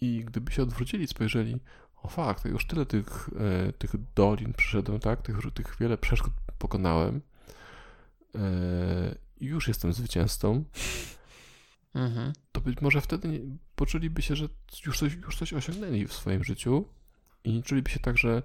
I 0.00 0.24
gdyby 0.24 0.52
się 0.52 0.62
odwrócili, 0.62 1.06
spojrzeli, 1.06 1.60
o 2.02 2.08
fakt, 2.08 2.44
już 2.44 2.66
tyle 2.66 2.86
tych, 2.86 3.30
e, 3.68 3.72
tych 3.72 3.90
dolin 4.14 4.52
przeszedłem, 4.52 5.00
tak? 5.00 5.22
Tych, 5.22 5.36
tych 5.54 5.76
wiele 5.80 5.98
przeszkód 5.98 6.32
pokonałem 6.58 7.20
e, 8.34 8.40
już 9.40 9.68
jestem 9.68 9.92
zwycięzcą, 9.92 10.64
Mhm. 11.94 12.32
to 12.52 12.60
być 12.60 12.80
może 12.80 13.00
wtedy 13.00 13.28
nie, 13.28 13.40
poczuliby 13.76 14.22
się, 14.22 14.36
że 14.36 14.48
już 14.86 14.98
coś, 14.98 15.14
już 15.14 15.38
coś 15.38 15.52
osiągnęli 15.52 16.06
w 16.06 16.12
swoim 16.12 16.44
życiu 16.44 16.84
i 17.44 17.52
nie 17.52 17.62
czuliby 17.62 17.90
się 17.90 18.00
tak, 18.00 18.18
że 18.18 18.42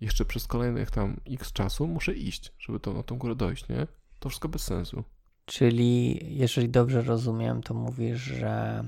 jeszcze 0.00 0.24
przez 0.24 0.46
kolejnych 0.46 0.90
tam 0.90 1.20
x 1.30 1.52
czasu 1.52 1.86
muszę 1.86 2.14
iść, 2.14 2.52
żeby 2.58 2.80
to, 2.80 2.92
na 2.92 3.02
tą 3.02 3.18
górę 3.18 3.34
dojść, 3.34 3.68
nie? 3.68 3.86
To 4.18 4.28
wszystko 4.28 4.48
bez 4.48 4.62
sensu. 4.62 5.04
Czyli, 5.44 6.18
jeżeli 6.38 6.68
dobrze 6.68 7.02
rozumiem, 7.02 7.62
to 7.62 7.74
mówisz, 7.74 8.20
że 8.20 8.84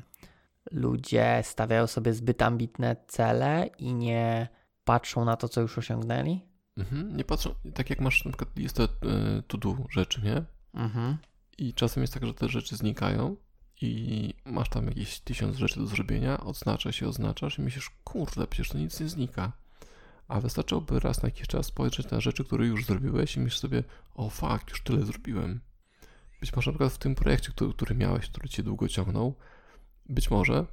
ludzie 0.71 1.41
stawiają 1.45 1.87
sobie 1.87 2.15
zbyt 2.15 2.43
ambitne 2.43 2.97
cele 3.07 3.71
i 3.79 3.95
nie 3.95 4.49
patrzą 4.85 5.25
na 5.25 5.37
to, 5.37 5.49
co 5.49 5.61
już 5.61 5.79
osiągnęli? 5.79 6.41
Mhm. 6.77 7.17
Nie 7.17 7.25
patrzą, 7.25 7.55
tak 7.75 7.91
jak 7.91 8.01
masz 8.01 8.25
na 8.25 8.31
przykład 8.31 8.57
listę 8.57 8.83
e, 8.83 8.89
to 9.47 9.59
do 9.59 9.77
rzeczy, 9.91 10.23
nie? 10.23 10.45
Mhm. 10.75 11.17
I 11.59 11.75
czasem 11.75 12.03
jest 12.03 12.15
tak, 12.15 12.27
że 12.27 12.35
te 12.35 12.49
rzeczy 12.49 12.77
znikają 12.77 13.37
i 13.81 14.35
masz 14.45 14.69
tam 14.69 14.87
jakieś 14.87 15.21
tysiąc 15.21 15.57
rzeczy 15.57 15.81
do 15.81 15.87
zrobienia, 15.87 16.41
odznaczasz 16.41 16.97
się, 16.97 17.09
oznaczasz 17.09 17.59
i 17.59 17.63
myślisz, 17.63 17.91
kurde, 18.05 18.47
przecież 18.47 18.69
to 18.69 18.79
nic 18.79 19.01
nie 19.01 19.09
znika. 19.09 19.53
A 20.29 20.41
wystarczyłoby 20.41 21.01
raz 21.01 21.23
na 21.23 21.27
jakiś 21.29 21.49
czas 21.49 21.67
spojrzeć 21.67 22.11
na 22.11 22.21
rzeczy, 22.21 22.45
które 22.45 22.67
już 22.67 22.85
zrobiłeś 22.85 23.37
i 23.37 23.41
myślisz 23.41 23.61
sobie, 23.61 23.85
o 24.15 24.31
fuck, 24.31 24.71
już 24.71 24.83
tyle 24.83 25.07
zrobiłem. 25.07 25.61
Być 26.41 26.57
może 26.57 26.71
na 26.71 26.73
przykład 26.73 26.93
w 26.93 26.99
tym 26.99 27.15
projekcie, 27.15 27.51
który, 27.51 27.73
który 27.73 27.95
miałeś, 27.95 28.31
który 28.31 28.49
cię 28.49 28.63
długo 28.63 28.89
ciągnął, 28.89 29.35
być 30.09 30.31
może, 30.31 30.67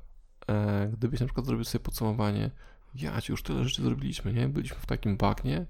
e, 0.48 0.88
gdybyś 0.94 1.20
na 1.20 1.26
przykład 1.26 1.46
zrobił 1.46 1.66
sobie 1.66 1.84
podsumowanie, 1.84 2.52
ja 2.96 3.22
ci 3.22 3.32
już 3.32 3.44
tyle 3.44 3.64
rzeczy 3.64 3.84
zrobiliśmy, 3.84 4.34
nie? 4.34 4.50
Byliśmy 4.50 4.78
w 4.78 4.86
takim 4.86 5.18
bagnie, 5.18 5.66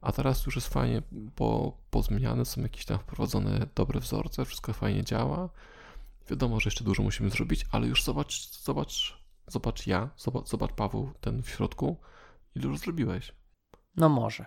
a 0.00 0.12
teraz 0.12 0.46
już 0.46 0.56
jest 0.56 0.68
fajnie 0.68 1.02
po, 1.34 1.76
pozmieniane, 1.90 2.44
są 2.44 2.62
jakieś 2.62 2.84
tam 2.84 2.98
wprowadzone 2.98 3.66
dobre 3.74 4.00
wzorce, 4.00 4.44
wszystko 4.44 4.72
fajnie 4.72 5.04
działa. 5.04 5.48
Wiadomo, 6.30 6.60
że 6.60 6.68
jeszcze 6.68 6.84
dużo 6.84 7.02
musimy 7.02 7.30
zrobić, 7.30 7.66
ale 7.70 7.86
już 7.86 8.02
zobacz, 8.04 8.50
zobacz, 8.50 9.18
zobacz 9.46 9.86
ja, 9.86 10.10
zobacz, 10.16 10.48
zobacz 10.48 10.72
Paweł, 10.72 11.12
ten 11.20 11.42
w 11.42 11.50
środku, 11.50 11.96
ile 12.54 12.66
już 12.66 12.78
zrobiłeś. 12.78 13.34
No 13.96 14.08
może. 14.08 14.46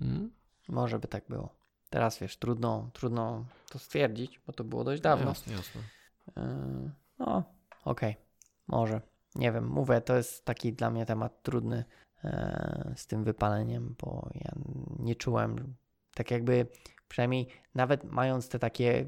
Mm? 0.00 0.30
Może 0.68 0.98
by 0.98 1.08
tak 1.08 1.24
było. 1.28 1.54
Teraz 1.90 2.18
wiesz, 2.18 2.36
trudno, 2.36 2.90
trudno 2.92 3.44
to 3.70 3.78
stwierdzić, 3.78 4.40
bo 4.46 4.52
to 4.52 4.64
było 4.64 4.84
dość 4.84 5.02
dawno. 5.02 5.28
Jasne, 5.28 5.52
jasne. 5.52 5.80
Yy, 6.36 6.90
No, 7.20 7.44
okej, 7.84 8.16
może. 8.66 9.00
Nie 9.34 9.52
wiem, 9.52 9.68
mówię, 9.68 10.00
to 10.00 10.16
jest 10.16 10.44
taki 10.44 10.72
dla 10.72 10.90
mnie 10.90 11.06
temat 11.06 11.42
trudny 11.42 11.84
e, 12.24 12.94
z 12.96 13.06
tym 13.06 13.24
wypaleniem, 13.24 13.94
bo 14.02 14.30
ja 14.34 14.52
nie 14.98 15.14
czułem, 15.14 15.74
tak 16.14 16.30
jakby, 16.30 16.66
przynajmniej 17.10 17.46
nawet 17.74 18.04
mając 18.04 18.48
te 18.48 18.58
takie 18.58 19.04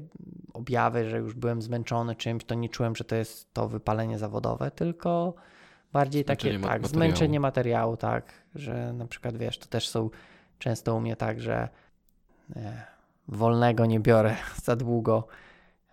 objawy, 0.53 1.09
że 1.09 1.17
już 1.17 1.33
byłem 1.33 1.61
zmęczony 1.61 2.15
czymś, 2.15 2.43
to 2.45 2.55
nie 2.55 2.69
czułem, 2.69 2.95
że 2.95 3.03
to 3.03 3.15
jest 3.15 3.53
to 3.53 3.67
wypalenie 3.67 4.17
zawodowe, 4.19 4.71
tylko 4.71 5.33
bardziej 5.93 6.25
takie, 6.25 6.41
Zmęczenie 6.49 6.59
ma- 6.59 6.67
tak, 6.73 6.81
materiału. 6.81 7.05
zmęczenie 7.07 7.39
materiału, 7.39 7.97
tak, 7.97 8.33
że 8.55 8.93
na 8.93 9.05
przykład, 9.07 9.37
wiesz, 9.37 9.57
to 9.57 9.65
też 9.67 9.89
są 9.89 10.09
często 10.59 10.95
u 10.95 10.99
mnie 11.01 11.15
tak, 11.15 11.39
że 11.41 11.69
e, 12.55 12.83
wolnego 13.27 13.85
nie 13.85 13.99
biorę 13.99 14.35
za 14.65 14.75
długo, 14.75 15.27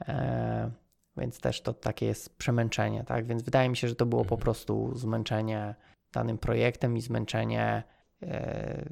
e, 0.08 0.70
więc 1.16 1.40
też 1.40 1.60
to 1.60 1.72
takie 1.74 2.06
jest 2.06 2.36
przemęczenie, 2.38 3.04
tak? 3.04 3.26
Więc 3.26 3.42
wydaje 3.42 3.68
mi 3.68 3.76
się, 3.76 3.88
że 3.88 3.94
to 3.96 4.06
było 4.06 4.22
po 4.24 4.34
Mhm. 4.34 4.40
prostu 4.40 4.92
zmęczenie 4.98 5.74
danym 6.12 6.38
projektem 6.38 6.96
i 6.96 7.00
zmęczenie. 7.00 7.82
E, 8.22 8.84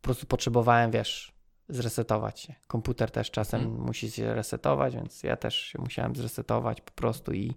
po 0.00 0.04
prostu 0.04 0.26
potrzebowałem, 0.26 0.90
wiesz, 0.90 1.32
zresetować 1.70 2.40
się. 2.40 2.54
Komputer 2.66 3.10
też 3.10 3.30
czasem 3.30 3.60
Mhm. 3.60 3.86
musi 3.86 4.10
się 4.10 4.34
resetować, 4.34 4.94
więc 4.94 5.22
ja 5.22 5.36
też 5.36 5.54
się 5.54 5.78
musiałem 5.80 6.16
zresetować 6.16 6.80
po 6.80 6.92
prostu 6.92 7.32
i, 7.32 7.54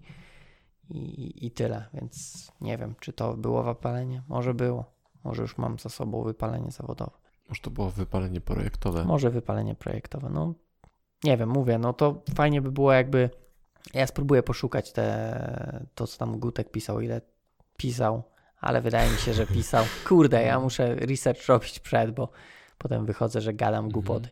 i, 0.90 1.46
i 1.46 1.52
tyle. 1.52 1.86
Więc 1.94 2.48
nie 2.62 2.78
wiem, 2.78 2.96
czy 3.00 3.14
to 3.14 3.34
było 3.34 3.64
wypalenie. 3.64 4.22
Może 4.28 4.54
było. 4.54 4.94
Może 5.24 5.42
już 5.42 5.58
mam 5.58 5.80
za 5.80 5.90
sobą 5.90 6.24
wypalenie 6.24 6.72
zawodowe. 6.72 7.12
Może 7.50 7.62
to 7.62 7.70
było 7.70 7.90
wypalenie 7.90 8.42
projektowe. 8.42 9.06
Może 9.06 9.30
wypalenie 9.30 9.76
projektowe. 9.76 10.30
No 10.30 10.54
nie 11.24 11.38
wiem, 11.38 11.50
mówię, 11.50 11.78
no 11.78 11.94
to 11.94 12.22
fajnie 12.36 12.62
by 12.62 12.72
było 12.72 12.94
jakby. 12.94 13.30
Ja 13.94 14.08
spróbuję 14.08 14.44
poszukać 14.44 14.92
te, 14.92 15.86
to, 15.96 16.08
co 16.08 16.18
tam 16.18 16.40
Gutek 16.40 16.72
pisał, 16.72 17.02
ile 17.02 17.22
pisał, 17.78 18.24
ale 18.60 18.82
wydaje 18.82 19.12
mi 19.12 19.18
się, 19.18 19.34
że 19.34 19.48
pisał. 19.48 19.86
Kurde, 20.08 20.44
ja 20.44 20.60
muszę 20.60 20.96
research 20.96 21.48
robić 21.48 21.80
przed, 21.80 22.12
bo 22.12 22.30
potem 22.78 23.06
wychodzę, 23.06 23.42
że 23.42 23.54
gadam 23.54 23.90
głupoty. 23.90 24.30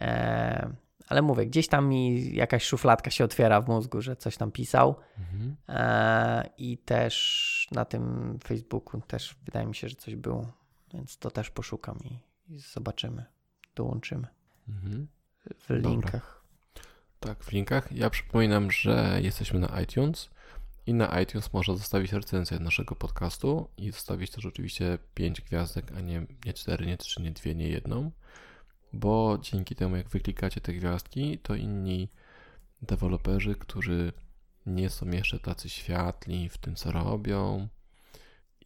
E, 0.00 0.70
ale 1.08 1.22
mówię, 1.22 1.46
gdzieś 1.46 1.68
tam 1.68 1.88
mi 1.88 2.34
jakaś 2.34 2.64
szufladka 2.64 3.10
się 3.10 3.24
otwiera 3.24 3.60
w 3.60 3.68
mózgu, 3.68 4.00
że 4.02 4.16
coś 4.16 4.36
tam 4.36 4.52
pisał. 4.52 4.96
Mhm. 5.18 5.56
E, 5.68 6.50
I 6.58 6.78
też 6.78 7.68
na 7.72 7.84
tym 7.84 8.38
Facebooku 8.44 9.00
też 9.00 9.36
wydaje 9.44 9.66
mi 9.66 9.74
się, 9.74 9.88
że 9.88 9.96
coś 9.96 10.16
było, 10.16 10.52
więc 10.94 11.18
to 11.18 11.30
też 11.30 11.50
poszukam 11.50 11.98
i, 12.04 12.18
i 12.54 12.58
zobaczymy, 12.58 13.24
dołączymy 13.74 14.26
Mhm. 14.68 15.08
w 15.58 15.70
linkach. 15.70 16.44
Tak, 17.20 17.44
w 17.44 17.52
linkach. 17.52 17.92
Ja 17.92 18.10
przypominam, 18.10 18.70
że 18.70 19.18
jesteśmy 19.22 19.58
na 19.58 19.80
iTunes 19.80 20.30
i 20.88 20.94
na 20.94 21.20
iTunes 21.20 21.52
można 21.52 21.74
zostawić 21.74 22.12
recenzję 22.12 22.58
naszego 22.58 22.94
podcastu 22.94 23.68
i 23.76 23.90
zostawić 23.90 24.30
też 24.30 24.46
oczywiście 24.46 24.98
5 25.14 25.40
gwiazdek, 25.40 25.92
a 25.96 26.00
nie, 26.00 26.26
nie 26.46 26.52
4, 26.52 26.86
nie 26.86 26.96
3, 26.96 27.22
nie 27.22 27.30
2, 27.30 27.52
nie 27.52 27.68
jedną, 27.68 28.10
bo 28.92 29.38
dzięki 29.40 29.74
temu, 29.74 29.96
jak 29.96 30.08
wyklikacie 30.08 30.60
te 30.60 30.72
gwiazdki, 30.72 31.38
to 31.38 31.54
inni 31.54 32.08
deweloperzy, 32.82 33.54
którzy 33.54 34.12
nie 34.66 34.90
są 34.90 35.10
jeszcze 35.10 35.38
tacy 35.38 35.68
światli 35.68 36.48
w 36.48 36.58
tym, 36.58 36.74
co 36.74 36.92
robią 36.92 37.68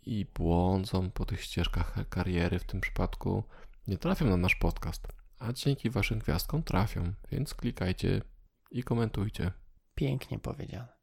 i 0.07 0.27
błądzą 0.35 1.11
po 1.11 1.25
tych 1.25 1.41
ścieżkach 1.41 2.09
kariery 2.09 2.59
w 2.59 2.65
tym 2.65 2.81
przypadku, 2.81 3.45
nie 3.87 3.99
trafią 3.99 4.27
na 4.27 4.37
nasz 4.37 4.55
podcast, 4.55 5.09
a 5.39 5.53
dzięki 5.53 5.91
waszym 5.91 6.19
gwiazdkom 6.19 6.63
trafią, 6.63 7.13
więc 7.33 7.55
klikajcie 7.55 8.23
i 8.71 8.83
komentujcie. 8.83 9.53
Pięknie 9.95 10.39
powiedziane. 10.39 11.02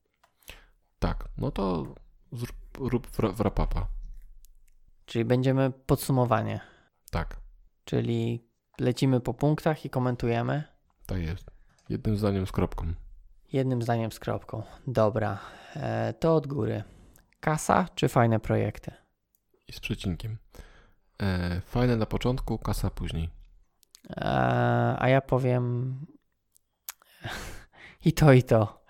Tak, 0.99 1.29
no 1.37 1.51
to 1.51 1.85
zrób, 2.31 2.55
rób 2.79 3.07
wra- 3.11 3.33
wrapapa. 3.33 3.87
Czyli 5.05 5.25
będziemy 5.25 5.71
podsumowanie, 5.71 6.59
Tak, 7.11 7.37
czyli 7.85 8.47
lecimy 8.79 9.19
po 9.21 9.33
punktach 9.33 9.85
i 9.85 9.89
komentujemy 9.89 10.63
tak 11.05 11.21
jest. 11.21 11.51
Jednym 11.89 12.17
zdaniem 12.17 12.47
z 12.47 12.51
kropką. 12.51 12.93
jednym 13.53 13.81
zdaniem 13.81 14.11
z 14.11 14.19
kropką. 14.19 14.63
Dobra, 14.87 15.39
e, 15.75 16.13
to 16.13 16.35
od 16.35 16.47
góry. 16.47 16.83
Kasa 17.39 17.87
czy 17.95 18.09
fajne 18.09 18.39
projekty? 18.39 18.91
I 19.67 19.73
z 19.73 19.79
przecinkiem. 19.79 20.37
E, 21.21 21.61
fajne 21.61 21.95
na 21.97 22.05
początku, 22.05 22.57
kasa 22.57 22.89
później. 22.89 23.29
E, 24.09 24.23
a 24.99 25.09
ja 25.09 25.21
powiem 25.21 25.95
i 28.05 28.13
to, 28.13 28.33
i 28.33 28.43
to. 28.43 28.83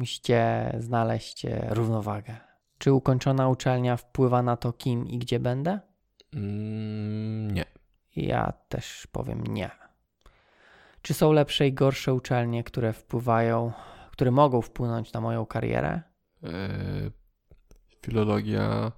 Musicie 0.00 0.72
znaleźć 0.78 1.44
e, 1.44 1.66
równowagę. 1.70 2.36
Czy 2.78 2.92
ukończona 2.92 3.48
uczelnia 3.48 3.96
wpływa 3.96 4.42
na 4.42 4.56
to, 4.56 4.72
kim 4.72 5.08
i 5.08 5.18
gdzie 5.18 5.40
będę? 5.40 5.80
Mm, 6.34 7.50
nie. 7.50 7.64
Ja 8.16 8.52
też 8.68 9.06
powiem 9.12 9.44
nie. 9.46 9.70
Czy 11.02 11.14
są 11.14 11.32
lepsze 11.32 11.66
i 11.66 11.72
gorsze 11.72 12.14
uczelnie, 12.14 12.64
które 12.64 12.92
wpływają, 12.92 13.72
które 14.10 14.30
mogą 14.30 14.62
wpłynąć 14.62 15.12
na 15.12 15.20
moją 15.20 15.46
karierę? 15.46 16.02
E, 16.42 16.50
filologia 18.02 18.92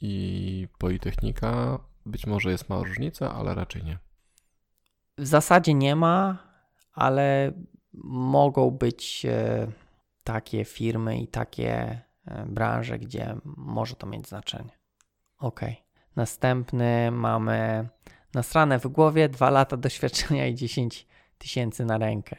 i 0.00 0.68
politechnika 0.78 1.78
być 2.06 2.26
może 2.26 2.50
jest 2.50 2.68
mała 2.68 2.84
różnica, 2.84 3.34
ale 3.34 3.54
raczej 3.54 3.84
nie. 3.84 3.98
W 5.18 5.26
zasadzie 5.26 5.74
nie 5.74 5.96
ma, 5.96 6.38
ale 6.92 7.52
mogą 8.04 8.70
być 8.70 9.26
e, 9.26 9.66
takie 10.26 10.64
firmy 10.64 11.18
i 11.18 11.28
takie 11.28 12.02
e, 12.24 12.46
branże, 12.46 12.98
gdzie 12.98 13.36
może 13.44 13.94
to 13.96 14.06
mieć 14.06 14.28
znaczenie. 14.28 14.78
Ok. 15.38 15.60
Następny 16.16 17.10
mamy 17.10 17.88
nasrane 18.34 18.78
w 18.78 18.86
głowie, 18.86 19.28
dwa 19.28 19.50
lata 19.50 19.76
doświadczenia 19.76 20.46
i 20.46 20.54
10 20.54 21.06
tysięcy 21.38 21.84
na 21.84 21.98
rękę. 21.98 22.36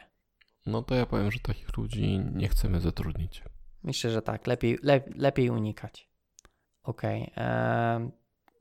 No 0.66 0.82
to 0.82 0.94
ja 0.94 1.06
powiem, 1.06 1.32
że 1.32 1.38
takich 1.38 1.76
ludzi 1.76 2.18
nie 2.34 2.48
chcemy 2.48 2.80
zatrudnić. 2.80 3.42
Myślę, 3.82 4.10
że 4.10 4.22
tak, 4.22 4.46
lepiej, 4.46 4.78
le, 4.82 5.00
lepiej 5.14 5.50
unikać. 5.50 6.08
Ok. 6.82 7.02
E, 7.04 8.10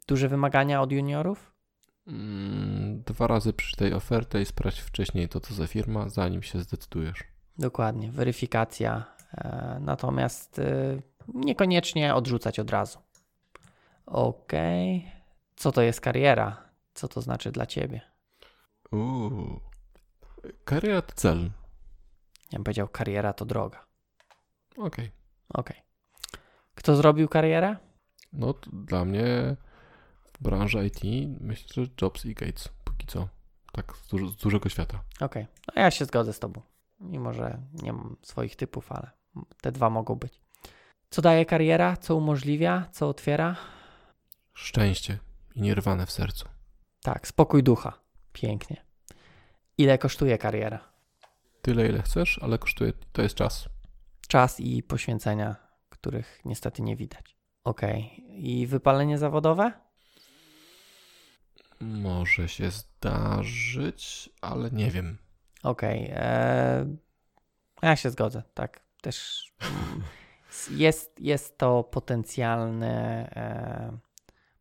duże 0.07 0.27
wymagania 0.27 0.81
od 0.81 0.91
juniorów? 0.91 1.53
Mm, 2.07 3.03
dwa 3.05 3.27
razy 3.27 3.53
przeczytaj 3.53 3.93
ofertę 3.93 4.41
i 4.41 4.45
sprawdź 4.45 4.79
wcześniej 4.79 5.29
to, 5.29 5.39
co 5.39 5.53
za 5.53 5.67
firma, 5.67 6.09
zanim 6.09 6.43
się 6.43 6.59
zdecydujesz. 6.59 7.23
Dokładnie, 7.57 8.11
weryfikacja. 8.11 9.16
E, 9.33 9.77
natomiast 9.81 10.59
e, 10.59 10.97
niekoniecznie 11.33 12.15
odrzucać 12.15 12.59
od 12.59 12.69
razu. 12.69 12.99
Ok. 14.05 14.51
Co 15.55 15.71
to 15.71 15.81
jest 15.81 16.01
kariera? 16.01 16.69
Co 16.93 17.07
to 17.07 17.21
znaczy 17.21 17.51
dla 17.51 17.65
ciebie? 17.65 18.01
Uuu. 18.91 19.59
Kariera 20.65 21.01
to 21.01 21.13
cel. 21.15 21.51
Ja 22.51 22.57
bym 22.57 22.63
powiedział, 22.63 22.87
kariera 22.87 23.33
to 23.33 23.45
droga. 23.45 23.85
Okej. 24.77 25.11
Ok. 25.49 25.73
Kto 26.75 26.95
zrobił 26.95 27.27
karierę? 27.27 27.75
No 28.33 28.53
dla 28.73 29.05
mnie 29.05 29.55
w 30.33 30.43
branży 30.43 30.87
IT 30.87 31.01
myślę, 31.41 31.83
że 31.83 31.91
Jobs 32.01 32.25
i 32.25 32.33
Gates 32.33 32.69
póki 32.83 33.07
co. 33.07 33.27
Tak 33.71 33.97
z, 33.97 34.07
duż, 34.07 34.31
z 34.31 34.35
dużego 34.35 34.69
świata. 34.69 34.99
Ok. 35.19 35.35
No 35.35 35.81
ja 35.81 35.91
się 35.91 36.05
zgodzę 36.05 36.33
z 36.33 36.39
tobą. 36.39 36.61
Mimo, 36.99 37.33
że 37.33 37.61
nie 37.73 37.93
mam 37.93 38.15
swoich 38.21 38.55
typów, 38.55 38.91
ale 38.91 39.11
te 39.61 39.71
dwa 39.71 39.89
mogą 39.89 40.15
być. 40.15 40.41
Co 41.09 41.21
daje 41.21 41.45
kariera? 41.45 41.97
Co 41.97 42.15
umożliwia? 42.15 42.85
Co 42.91 43.09
otwiera? 43.09 43.55
Szczęście 44.53 45.19
i 45.55 45.61
nierwane 45.61 46.05
w 46.05 46.11
sercu. 46.11 46.45
Tak, 47.01 47.27
spokój 47.27 47.63
ducha. 47.63 47.93
Pięknie. 48.33 48.85
Ile 49.77 49.97
kosztuje 49.97 50.37
kariera? 50.37 50.79
Tyle, 51.61 51.87
ile 51.87 52.01
chcesz, 52.01 52.39
ale 52.43 52.57
kosztuje, 52.57 52.93
to 53.11 53.21
jest 53.21 53.35
czas. 53.35 53.69
Czas 54.27 54.59
i 54.59 54.83
poświęcenia, 54.83 55.55
których 55.89 56.41
niestety 56.45 56.81
nie 56.81 56.95
widać. 56.95 57.37
Ok. 57.63 57.81
I 58.29 58.67
wypalenie 58.67 59.17
zawodowe? 59.17 59.71
Może 61.79 62.49
się 62.49 62.71
zdarzyć, 62.71 64.29
ale 64.41 64.71
nie 64.71 64.91
wiem. 64.91 65.17
Okej. 65.63 66.05
Okay. 66.05 66.97
Ja 67.81 67.95
się 67.95 68.09
zgodzę, 68.09 68.43
tak. 68.53 68.86
Też 69.01 69.47
mm, 69.61 70.03
jest, 70.69 71.19
jest 71.19 71.57
to 71.57 71.83
potencjalny 71.83 72.87
e, 73.35 73.97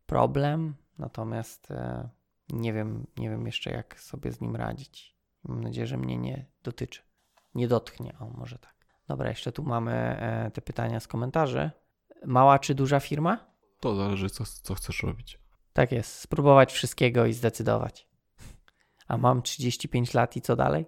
problem, 0.05 0.75
natomiast 0.97 1.71
e, 1.71 2.09
nie 2.49 2.73
wiem, 2.73 3.07
nie 3.17 3.29
wiem 3.29 3.45
jeszcze, 3.45 3.71
jak 3.71 3.99
sobie 3.99 4.31
z 4.31 4.41
nim 4.41 4.55
radzić. 4.55 5.17
Mam 5.43 5.63
nadzieję, 5.63 5.87
że 5.87 5.97
mnie 5.97 6.17
nie 6.17 6.45
dotyczy. 6.63 7.01
Nie 7.55 7.67
dotknie, 7.67 8.15
o 8.19 8.29
może 8.29 8.59
tak. 8.59 8.75
Dobra, 9.07 9.29
jeszcze 9.29 9.51
tu 9.51 9.63
mamy 9.63 9.91
e, 9.91 10.51
te 10.51 10.61
pytania 10.61 10.99
z 10.99 11.07
komentarzy. 11.07 11.71
Mała 12.25 12.59
czy 12.59 12.75
duża 12.75 12.99
firma? 12.99 13.51
To 13.79 13.95
zależy, 13.95 14.29
co, 14.29 14.43
co 14.45 14.75
chcesz 14.75 15.03
robić. 15.03 15.39
Tak 15.73 15.91
jest, 15.91 16.19
spróbować 16.19 16.73
wszystkiego 16.73 17.25
i 17.25 17.33
zdecydować. 17.33 18.07
A 19.07 19.17
mam 19.17 19.41
35 19.41 20.13
lat 20.13 20.35
i 20.35 20.41
co 20.41 20.55
dalej? 20.55 20.85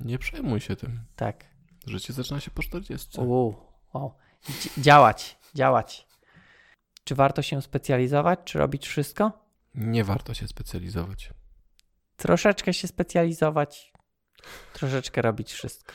Nie 0.00 0.18
przejmuj 0.18 0.60
się 0.60 0.76
tym. 0.76 1.04
Tak. 1.16 1.51
Życie 1.86 2.12
zaczyna 2.12 2.40
się 2.40 2.50
po 2.50 2.62
40. 2.62 3.20
Uu, 3.20 3.56
wow. 3.94 4.14
Działać, 4.78 5.38
działać. 5.54 6.06
Czy 7.04 7.14
warto 7.14 7.42
się 7.42 7.62
specjalizować, 7.62 8.38
czy 8.44 8.58
robić 8.58 8.88
wszystko? 8.88 9.32
Nie 9.74 10.04
warto 10.04 10.34
się 10.34 10.48
specjalizować. 10.48 11.30
Troszeczkę 12.16 12.74
się 12.74 12.88
specjalizować, 12.88 13.92
troszeczkę 14.72 15.22
robić 15.22 15.52
wszystko. 15.52 15.92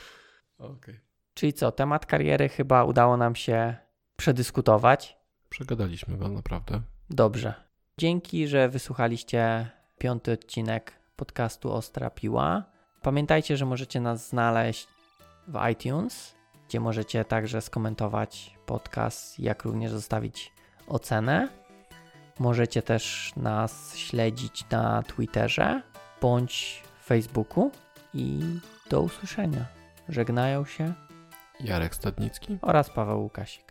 Okay. 0.58 1.00
Czyli 1.34 1.52
co, 1.52 1.72
temat 1.72 2.06
kariery 2.06 2.48
chyba 2.48 2.84
udało 2.84 3.16
nam 3.16 3.34
się 3.36 3.76
przedyskutować. 4.16 5.16
Przegadaliśmy 5.48 6.16
go 6.16 6.28
naprawdę. 6.28 6.82
Dobrze. 7.10 7.54
Dzięki, 7.98 8.48
że 8.48 8.68
wysłuchaliście 8.68 9.70
piąty 9.98 10.32
odcinek 10.32 10.92
podcastu 11.16 11.72
Ostra 11.72 12.10
Piła. 12.10 12.64
Pamiętajcie, 13.02 13.56
że 13.56 13.66
możecie 13.66 14.00
nas 14.00 14.28
znaleźć 14.28 14.88
w 15.48 15.68
iTunes, 15.72 16.34
gdzie 16.68 16.80
możecie 16.80 17.24
także 17.24 17.60
skomentować 17.60 18.58
podcast, 18.66 19.40
jak 19.40 19.64
również 19.64 19.90
zostawić 19.90 20.52
ocenę. 20.86 21.48
Możecie 22.38 22.82
też 22.82 23.32
nas 23.36 23.96
śledzić 23.96 24.70
na 24.70 25.02
Twitterze 25.02 25.82
bądź 26.20 26.82
Facebooku 27.04 27.70
i 28.14 28.40
do 28.90 29.00
usłyszenia. 29.00 29.64
Żegnają 30.08 30.64
się 30.64 30.92
Jarek 31.60 31.94
Stadnicki 31.94 32.58
oraz 32.62 32.90
Paweł 32.90 33.22
Łukasik. 33.22 33.67